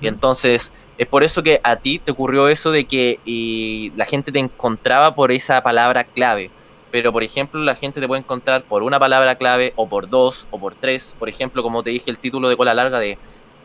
Y 0.00 0.06
entonces 0.06 0.72
es 0.96 1.06
por 1.06 1.24
eso 1.24 1.42
que 1.42 1.60
a 1.62 1.76
ti 1.76 1.98
te 1.98 2.12
ocurrió 2.12 2.48
eso 2.48 2.70
de 2.70 2.84
que 2.86 3.18
y 3.24 3.92
la 3.96 4.04
gente 4.04 4.32
te 4.32 4.38
encontraba 4.38 5.14
por 5.14 5.32
esa 5.32 5.62
palabra 5.62 6.04
clave. 6.04 6.50
Pero 6.94 7.12
por 7.12 7.24
ejemplo 7.24 7.60
la 7.60 7.74
gente 7.74 8.00
te 8.00 8.06
puede 8.06 8.20
encontrar 8.20 8.62
por 8.62 8.84
una 8.84 9.00
palabra 9.00 9.34
clave 9.34 9.72
o 9.74 9.88
por 9.88 10.08
dos 10.08 10.46
o 10.52 10.60
por 10.60 10.76
tres. 10.76 11.16
Por 11.18 11.28
ejemplo, 11.28 11.60
como 11.64 11.82
te 11.82 11.90
dije, 11.90 12.08
el 12.08 12.18
título 12.18 12.48
de 12.48 12.56
cola 12.56 12.72
larga 12.72 13.00
de 13.00 13.18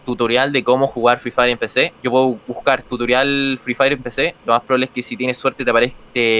tutorial 0.03 0.51
de 0.51 0.63
cómo 0.63 0.87
jugar 0.87 1.19
Free 1.19 1.31
Fire 1.31 1.51
en 1.51 1.59
PC. 1.59 1.93
Yo 2.01 2.09
puedo 2.09 2.39
buscar 2.47 2.81
tutorial 2.81 3.59
Free 3.63 3.75
Fire 3.75 3.93
en 3.93 4.01
PC. 4.01 4.33
Lo 4.47 4.53
más 4.53 4.63
probable 4.63 4.85
es 4.85 4.91
que 4.91 5.03
si 5.03 5.15
tienes 5.15 5.37
suerte 5.37 5.63
te 5.63 5.69
aparezca 5.69 5.93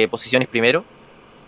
posiciones 0.10 0.48
primero 0.48 0.84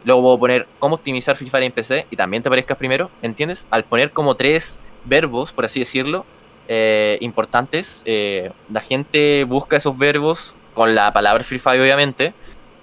Luego 0.04 0.22
puedo 0.22 0.40
poner 0.40 0.68
cómo 0.78 0.96
optimizar 0.96 1.36
Free 1.36 1.50
Fire 1.50 1.64
en 1.64 1.72
PC 1.72 2.06
y 2.12 2.16
también 2.16 2.42
te 2.42 2.50
aparezcas 2.50 2.78
primero, 2.78 3.10
¿entiendes? 3.24 3.66
Al 3.72 3.84
poner 3.84 4.12
como 4.12 4.36
tres 4.36 4.80
verbos, 5.06 5.52
por 5.54 5.66
así 5.66 5.80
decirlo, 5.80 6.24
eh, 6.68 7.18
importantes, 7.22 8.04
eh, 8.06 8.52
la 8.72 8.82
gente 8.82 9.44
busca 9.48 9.78
esos 9.78 9.98
verbos 9.98 10.54
con 10.76 10.94
la 10.94 11.12
palabra 11.12 11.44
Free 11.44 11.58
Fire 11.58 11.82
obviamente 11.82 12.36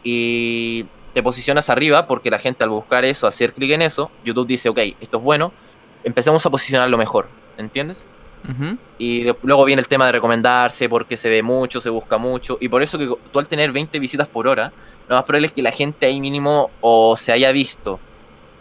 y 0.03 0.87
te 1.19 1.23
posicionas 1.25 1.69
arriba 1.69 2.07
porque 2.07 2.31
la 2.31 2.39
gente 2.39 2.63
al 2.63 2.71
buscar 2.71 3.05
eso, 3.05 3.27
hacer 3.27 3.53
clic 3.53 3.73
en 3.73 3.83
eso, 3.83 4.09
YouTube 4.25 4.47
dice, 4.47 4.69
ok, 4.69 4.79
esto 5.01 5.19
es 5.19 5.25
bueno, 5.25 5.53
empecemos 6.05 6.47
a 6.47 6.51
posicionarlo 6.51 6.97
mejor, 6.97 7.29
¿entiendes? 7.57 8.05
Y 8.99 9.27
luego 9.43 9.65
viene 9.65 9.83
el 9.83 9.89
tema 9.89 10.07
de 10.07 10.13
recomendarse 10.13 10.89
porque 10.89 11.17
se 11.17 11.29
ve 11.29 11.43
mucho, 11.43 11.81
se 11.81 11.91
busca 11.91 12.19
mucho 12.19 12.57
y 12.61 12.69
por 12.69 12.85
eso 12.85 12.97
que 12.97 13.13
tú 13.33 13.39
al 13.41 13.49
tener 13.49 13.73
20 13.73 13.99
visitas 13.99 14.29
por 14.29 14.47
hora, 14.47 14.73
lo 15.09 15.17
más 15.17 15.25
probable 15.25 15.49
es 15.49 15.53
que 15.53 15.61
la 15.61 15.73
gente 15.73 16.07
ahí 16.07 16.21
mínimo 16.21 16.71
o 16.81 17.17
se 17.17 17.33
haya 17.33 17.51
visto 17.51 17.99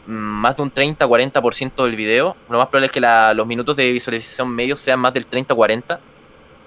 más 0.08 0.58
de 0.58 0.64
un 0.64 0.74
30-40% 0.74 1.86
del 1.86 1.96
video. 1.96 2.36
Lo 2.50 2.58
más 2.58 2.70
probable 2.70 2.88
es 2.88 2.92
que 2.92 3.02
los 3.02 3.46
minutos 3.46 3.76
de 3.76 3.92
visualización 3.92 4.50
medios 4.50 4.80
sean 4.80 5.00
más 5.00 5.14
del 5.14 5.30
30-40. 5.30 6.00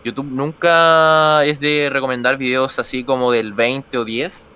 YouTube 0.04 0.26
nunca 0.30 1.44
es 1.44 1.58
de 1.58 1.88
recomendar 1.90 2.36
videos 2.36 2.78
así 2.78 3.02
como 3.02 3.32
del 3.32 3.54
20 3.54 3.98
o 3.98 4.04
10. 4.04 4.46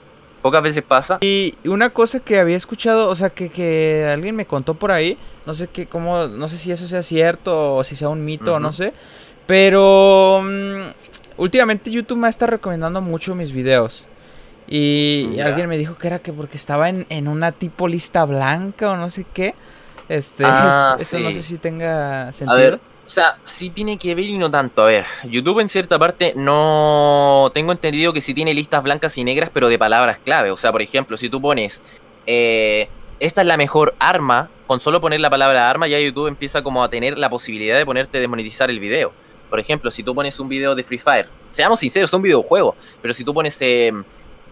Pocas 0.44 0.62
veces 0.62 0.84
pasa. 0.84 1.16
Y 1.22 1.54
una 1.64 1.88
cosa 1.88 2.20
que 2.20 2.38
había 2.38 2.58
escuchado, 2.58 3.08
o 3.08 3.16
sea, 3.16 3.30
que, 3.30 4.06
alguien 4.12 4.36
me 4.36 4.44
contó 4.44 4.74
por 4.74 4.92
ahí, 4.92 5.16
no 5.46 5.54
sé 5.54 5.68
qué, 5.68 5.86
cómo, 5.86 6.26
no 6.26 6.50
sé 6.50 6.58
si 6.58 6.70
eso 6.70 6.86
sea 6.86 7.02
cierto 7.02 7.76
o 7.76 7.82
si 7.82 7.96
sea 7.96 8.10
un 8.10 8.26
mito, 8.26 8.56
o 8.56 8.60
no 8.60 8.74
sé. 8.74 8.92
Pero 9.46 10.42
mm, 10.44 10.82
últimamente 11.38 11.90
YouTube 11.90 12.18
me 12.18 12.28
está 12.28 12.46
recomendando 12.46 13.00
mucho 13.00 13.34
mis 13.34 13.52
videos. 13.52 14.06
Y 14.68 15.40
alguien 15.40 15.66
me 15.66 15.78
dijo 15.78 15.96
que 15.96 16.08
era 16.08 16.18
que 16.18 16.30
porque 16.30 16.58
estaba 16.58 16.90
en, 16.90 17.06
en, 17.08 17.26
una 17.26 17.52
tipo 17.52 17.88
lista 17.88 18.26
blanca 18.26 18.90
o 18.90 18.96
no 18.98 19.08
sé 19.08 19.24
qué. 19.24 19.54
Este, 20.10 20.44
ah, 20.46 20.96
eso 20.98 21.20
no 21.20 21.32
sé 21.32 21.42
si 21.42 21.56
tenga 21.56 22.34
sentido. 22.34 22.52
A 22.54 22.60
ver, 22.60 22.80
o 23.06 23.10
sea, 23.10 23.38
sí 23.44 23.70
tiene 23.70 23.98
que 23.98 24.14
ver 24.14 24.24
y 24.24 24.38
no 24.38 24.50
tanto. 24.50 24.82
A 24.82 24.86
ver, 24.86 25.06
YouTube 25.24 25.60
en 25.60 25.68
cierta 25.68 25.98
parte 25.98 26.32
no 26.36 27.50
tengo 27.54 27.72
entendido 27.72 28.12
que 28.12 28.20
sí 28.20 28.34
tiene 28.34 28.54
listas 28.54 28.82
blancas 28.82 29.16
y 29.18 29.24
negras, 29.24 29.50
pero 29.52 29.68
de 29.68 29.78
palabras 29.78 30.18
clave. 30.18 30.50
O 30.50 30.56
sea, 30.56 30.72
por 30.72 30.82
ejemplo, 30.82 31.16
si 31.16 31.28
tú 31.28 31.40
pones 31.40 31.82
eh, 32.26 32.88
esta 33.20 33.42
es 33.42 33.46
la 33.46 33.56
mejor 33.56 33.94
arma, 33.98 34.50
con 34.66 34.80
solo 34.80 35.00
poner 35.00 35.20
la 35.20 35.30
palabra 35.30 35.70
arma, 35.70 35.86
ya 35.86 36.00
YouTube 36.00 36.28
empieza 36.28 36.62
como 36.62 36.82
a 36.82 36.88
tener 36.88 37.18
la 37.18 37.30
posibilidad 37.30 37.76
de 37.76 37.86
ponerte 37.86 38.18
desmonetizar 38.18 38.70
el 38.70 38.80
video. 38.80 39.12
Por 39.50 39.60
ejemplo, 39.60 39.90
si 39.90 40.02
tú 40.02 40.14
pones 40.14 40.40
un 40.40 40.48
video 40.48 40.74
de 40.74 40.82
Free 40.82 40.98
Fire, 40.98 41.28
seamos 41.50 41.80
sinceros, 41.80 42.10
es 42.10 42.14
un 42.14 42.22
videojuego, 42.22 42.74
pero 43.00 43.14
si 43.14 43.24
tú 43.24 43.32
pones 43.32 43.56
eh, 43.60 43.92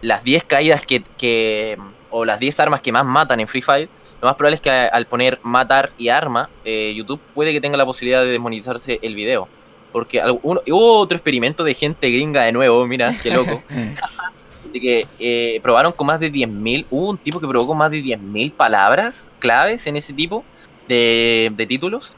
las 0.01 0.23
10 0.23 0.45
caídas 0.45 0.83
que, 0.87 1.79
o 2.11 2.25
las 2.25 2.38
10 2.38 2.61
armas 2.61 2.81
que 2.81 2.93
más 2.93 3.05
matan 3.05 3.41
en 3.41 3.49
Free 3.49 3.62
Fire, 3.62 3.88
lo 4.23 4.29
más 4.29 4.37
probable 4.37 4.55
es 4.55 4.61
que 4.61 4.71
al 4.71 5.07
poner 5.07 5.41
matar 5.43 5.91
y 5.99 6.09
arma, 6.09 6.49
eh, 6.65 6.95
YouTube 6.95 7.21
puede 7.35 7.53
que 7.53 7.61
tenga 7.61 7.77
la 7.77 7.85
posibilidad 7.85 8.23
de 8.23 8.31
desmonetizarse 8.31 9.01
el 9.03 9.17
video. 9.17 9.49
Porque 9.91 10.23
hubo 10.41 10.99
otro 11.01 11.17
experimento 11.17 11.65
de 11.65 11.75
gente 11.75 12.09
gringa 12.09 12.43
de 12.43 12.53
nuevo, 12.53 12.87
mira, 12.87 13.13
qué 13.21 13.33
loco. 13.33 13.61
de 14.73 14.81
que 14.81 15.07
eh, 15.19 15.61
probaron 15.61 15.93
con 15.93 16.07
más 16.07 16.21
de 16.21 16.33
10.000, 16.33 16.87
hubo 16.89 17.11
un 17.11 17.19
tipo 17.19 17.41
que 17.41 17.49
probó 17.49 17.67
con 17.67 17.77
más 17.77 17.91
de 17.91 17.99
10.000 17.99 18.53
palabras 18.53 19.29
claves 19.41 19.89
en 19.89 19.97
ese 19.97 20.13
tipo 20.13 20.45
de, 20.87 21.51
de 21.57 21.67
títulos 21.67 22.13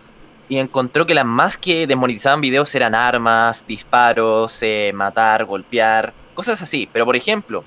y 0.51 0.59
encontró 0.59 1.07
que 1.07 1.15
las 1.15 1.25
más 1.25 1.57
que 1.57 1.87
desmonetizaban 1.87 2.43
videos 2.43 2.75
eran 2.75 2.95
armas, 2.95 3.67
disparos, 3.67 4.59
eh, 4.61 4.93
matar, 4.95 5.47
golpear, 5.47 6.13
cosas 6.35 6.61
así. 6.61 6.87
Pero 6.93 7.07
por 7.07 7.17
ejemplo, 7.17 7.65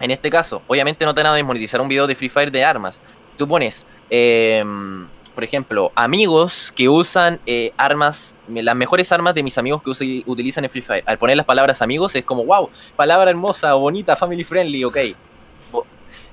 en 0.00 0.10
este 0.10 0.28
caso, 0.28 0.62
obviamente 0.66 1.06
no 1.06 1.14
te 1.14 1.22
van 1.22 1.32
a 1.32 1.34
desmonetizar 1.34 1.80
un 1.80 1.88
video 1.88 2.06
de 2.06 2.14
Free 2.14 2.28
Fire 2.28 2.50
de 2.52 2.62
armas. 2.62 3.00
Tú 3.36 3.48
pones, 3.48 3.84
em, 4.10 5.08
por 5.34 5.42
ejemplo, 5.42 5.90
amigos 5.94 6.72
que 6.76 6.88
usan 6.88 7.40
eh, 7.46 7.72
armas, 7.76 8.36
las 8.48 8.76
mejores 8.76 9.10
armas 9.10 9.34
de 9.34 9.42
mis 9.42 9.58
amigos 9.58 9.82
que 9.82 10.22
utilizan 10.26 10.64
en 10.64 10.70
Free 10.70 10.82
Fire. 10.82 11.02
Al 11.06 11.18
poner 11.18 11.36
las 11.36 11.46
palabras 11.46 11.82
amigos 11.82 12.14
es 12.14 12.24
como, 12.24 12.44
wow, 12.44 12.70
palabra 12.96 13.30
hermosa, 13.30 13.74
bonita, 13.74 14.14
family 14.16 14.44
friendly, 14.44 14.84
ok. 14.84 14.96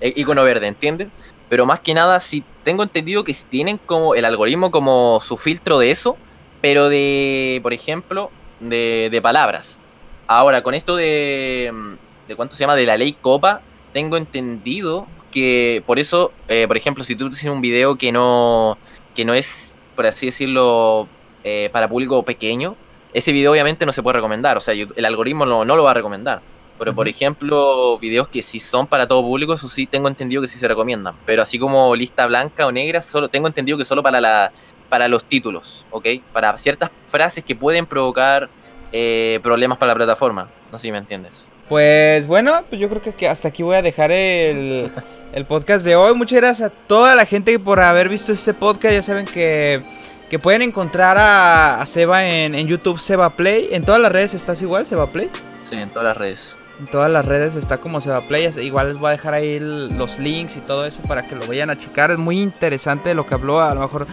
Eh, 0.01 0.13
icono 0.15 0.43
verde, 0.43 0.67
¿entiendes? 0.67 1.09
Pero 1.49 1.65
más 1.65 1.79
que 1.79 1.93
nada, 1.93 2.19
sí 2.19 2.43
tengo 2.63 2.83
entendido 2.83 3.23
que 3.23 3.35
tienen 3.49 3.77
como 3.77 4.15
el 4.15 4.25
algoritmo 4.25 4.71
como 4.71 5.19
su 5.21 5.37
filtro 5.37 5.79
de 5.79 5.91
eso, 5.91 6.17
pero 6.61 6.89
de, 6.89 7.59
por 7.63 7.73
ejemplo, 7.73 8.31
de, 8.59 9.19
palabras. 9.21 9.79
Ahora, 10.27 10.63
con 10.63 10.73
esto 10.73 10.95
de, 10.95 11.97
de 12.27 12.35
cuánto 12.35 12.55
se 12.55 12.61
llama, 12.61 12.75
de 12.75 12.85
la 12.85 12.97
ley 12.97 13.13
Copa, 13.13 13.61
tengo 13.93 14.17
entendido 14.17 15.07
que 15.31 15.83
por 15.85 15.97
eso, 15.99 16.31
eh, 16.47 16.67
por 16.67 16.77
ejemplo, 16.77 17.03
si 17.03 17.15
tú 17.15 17.29
tienes 17.29 17.45
un 17.45 17.61
video 17.61 17.97
que 17.97 18.11
no, 18.11 18.77
que 19.15 19.25
no 19.25 19.33
es, 19.33 19.75
por 19.95 20.05
así 20.05 20.27
decirlo, 20.27 21.07
eh, 21.43 21.69
para 21.71 21.87
público 21.87 22.23
pequeño, 22.23 22.75
ese 23.13 23.31
video 23.31 23.51
obviamente 23.51 23.85
no 23.85 23.93
se 23.93 24.03
puede 24.03 24.17
recomendar, 24.17 24.57
o 24.57 24.61
sea, 24.61 24.73
el 24.73 25.05
algoritmo 25.05 25.45
no, 25.45 25.65
no 25.65 25.75
lo 25.75 25.83
va 25.83 25.91
a 25.91 25.95
recomendar. 25.95 26.41
Pero, 26.81 26.95
por 26.95 27.07
ejemplo, 27.07 27.99
videos 27.99 28.27
que 28.27 28.41
sí 28.41 28.59
son 28.59 28.87
para 28.87 29.07
todo 29.07 29.21
público, 29.21 29.53
eso 29.53 29.69
sí 29.69 29.85
tengo 29.85 30.07
entendido 30.07 30.41
que 30.41 30.47
sí 30.47 30.57
se 30.57 30.67
recomiendan. 30.67 31.13
Pero 31.27 31.43
así 31.43 31.59
como 31.59 31.95
lista 31.95 32.25
blanca 32.25 32.65
o 32.65 32.71
negra, 32.71 33.03
solo 33.03 33.29
tengo 33.29 33.45
entendido 33.45 33.77
que 33.77 33.85
solo 33.85 34.01
para, 34.01 34.19
la, 34.19 34.51
para 34.89 35.07
los 35.07 35.23
títulos, 35.23 35.85
¿ok? 35.91 36.07
Para 36.33 36.57
ciertas 36.57 36.89
frases 37.05 37.43
que 37.43 37.55
pueden 37.55 37.85
provocar 37.85 38.49
eh, 38.91 39.39
problemas 39.43 39.77
para 39.77 39.91
la 39.91 39.95
plataforma. 39.95 40.49
No 40.71 40.79
sé 40.79 40.87
si 40.87 40.91
me 40.91 40.97
entiendes. 40.97 41.45
Pues 41.71 42.27
bueno, 42.27 42.65
pues 42.67 42.81
yo 42.81 42.89
creo 42.89 43.15
que 43.15 43.29
hasta 43.29 43.47
aquí 43.47 43.63
voy 43.63 43.77
a 43.77 43.81
dejar 43.81 44.11
el, 44.11 44.91
el 45.33 45.45
podcast 45.45 45.85
de 45.85 45.95
hoy. 45.95 46.13
Muchas 46.13 46.41
gracias 46.41 46.69
a 46.69 46.73
toda 46.85 47.15
la 47.15 47.25
gente 47.25 47.57
por 47.59 47.79
haber 47.79 48.09
visto 48.09 48.33
este 48.33 48.53
podcast. 48.53 48.93
Ya 48.93 49.01
saben 49.01 49.25
que, 49.25 49.81
que 50.29 50.37
pueden 50.37 50.63
encontrar 50.63 51.15
a, 51.17 51.81
Seba 51.85 52.27
en, 52.27 52.55
en, 52.55 52.67
YouTube, 52.67 52.99
Seba 52.99 53.37
Play. 53.37 53.69
En 53.71 53.85
todas 53.85 54.01
las 54.01 54.11
redes 54.11 54.33
estás 54.33 54.61
igual, 54.61 54.85
Seba 54.85 55.07
Play. 55.07 55.29
Sí, 55.63 55.75
en 55.75 55.89
todas 55.91 56.09
las 56.09 56.17
redes. 56.17 56.57
En 56.77 56.87
todas 56.87 57.09
las 57.09 57.25
redes 57.25 57.55
está 57.55 57.77
como 57.77 58.01
Seba 58.01 58.19
Play. 58.19 58.49
Igual 58.61 58.89
les 58.89 58.97
voy 58.97 59.07
a 59.07 59.11
dejar 59.11 59.33
ahí 59.33 59.57
los 59.61 60.19
links 60.19 60.57
y 60.57 60.59
todo 60.59 60.85
eso 60.85 60.99
para 61.03 61.25
que 61.25 61.35
lo 61.35 61.47
vayan 61.47 61.69
a 61.69 61.77
checar. 61.77 62.11
Es 62.11 62.19
muy 62.19 62.41
interesante 62.41 63.13
lo 63.13 63.25
que 63.25 63.35
habló. 63.35 63.61
A 63.61 63.73
lo 63.73 63.79
mejor 63.79 64.07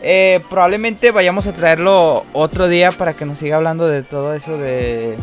eh, 0.00 0.40
probablemente 0.48 1.10
vayamos 1.10 1.46
a 1.46 1.52
traerlo 1.52 2.24
otro 2.32 2.68
día 2.68 2.90
para 2.90 3.12
que 3.12 3.26
nos 3.26 3.38
siga 3.38 3.56
hablando 3.56 3.86
de 3.86 4.02
todo 4.02 4.32
eso 4.32 4.56
de 4.56 5.18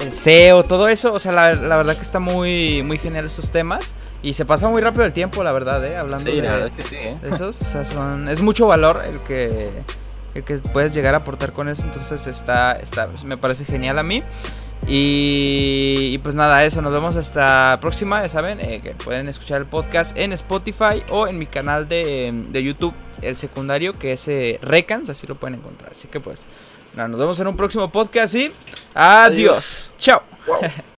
el 0.00 0.12
SEO, 0.12 0.64
todo 0.64 0.88
eso. 0.88 1.12
O 1.12 1.18
sea, 1.18 1.32
la, 1.32 1.76
verdad 1.76 1.96
que 1.96 2.02
está 2.02 2.18
muy, 2.18 2.82
muy 2.82 2.98
genial 2.98 3.26
esos 3.26 3.50
temas. 3.50 3.84
Y 4.20 4.32
se 4.32 4.44
pasa 4.44 4.68
muy 4.68 4.82
rápido 4.82 5.04
el 5.04 5.12
tiempo, 5.12 5.44
la 5.44 5.52
verdad, 5.52 5.84
¿eh? 5.84 5.96
Hablando 5.96 6.30
de, 6.30 6.42
la 6.42 6.52
verdad 6.52 6.72
que 6.72 6.82
sí, 6.82 6.96
¿eh? 6.96 7.16
esos. 7.22 7.60
O 7.60 7.64
sea, 7.64 7.84
son, 7.84 8.28
es 8.28 8.42
mucho 8.42 8.66
valor 8.66 9.02
el 9.04 9.20
que, 9.20 9.70
el 10.34 10.42
que 10.42 10.56
puedes 10.72 10.92
llegar 10.92 11.14
a 11.14 11.18
aportar 11.18 11.52
con 11.52 11.68
eso. 11.68 11.84
Entonces 11.84 12.26
está, 12.26 12.72
está, 12.72 13.08
me 13.24 13.36
parece 13.36 13.64
genial 13.64 13.98
a 13.98 14.02
mí. 14.02 14.24
Y, 14.90 16.18
pues 16.22 16.34
nada, 16.34 16.64
eso, 16.64 16.80
nos 16.80 16.92
vemos 16.92 17.14
hasta 17.16 17.72
la 17.72 17.78
próxima, 17.80 18.22
ya 18.22 18.28
saben, 18.28 18.58
eh, 18.60 18.80
que 18.82 18.92
pueden 18.92 19.28
escuchar 19.28 19.60
el 19.60 19.66
podcast 19.66 20.16
en 20.16 20.32
Spotify 20.32 21.02
o 21.10 21.28
en 21.28 21.36
mi 21.38 21.46
canal 21.46 21.88
de, 21.88 22.32
de 22.48 22.62
YouTube, 22.62 22.94
el 23.20 23.36
secundario, 23.36 23.98
que 23.98 24.12
es 24.12 24.26
eh, 24.28 24.58
Recans, 24.62 25.10
así 25.10 25.26
lo 25.26 25.34
pueden 25.34 25.58
encontrar. 25.58 25.92
Así 25.92 26.08
que 26.08 26.20
pues, 26.20 26.46
nos 27.06 27.20
vemos 27.20 27.38
en 27.38 27.46
un 27.46 27.56
próximo 27.56 27.90
podcast 27.92 28.34
y 28.34 28.52
adiós. 28.94 29.94
Chao. 29.98 30.22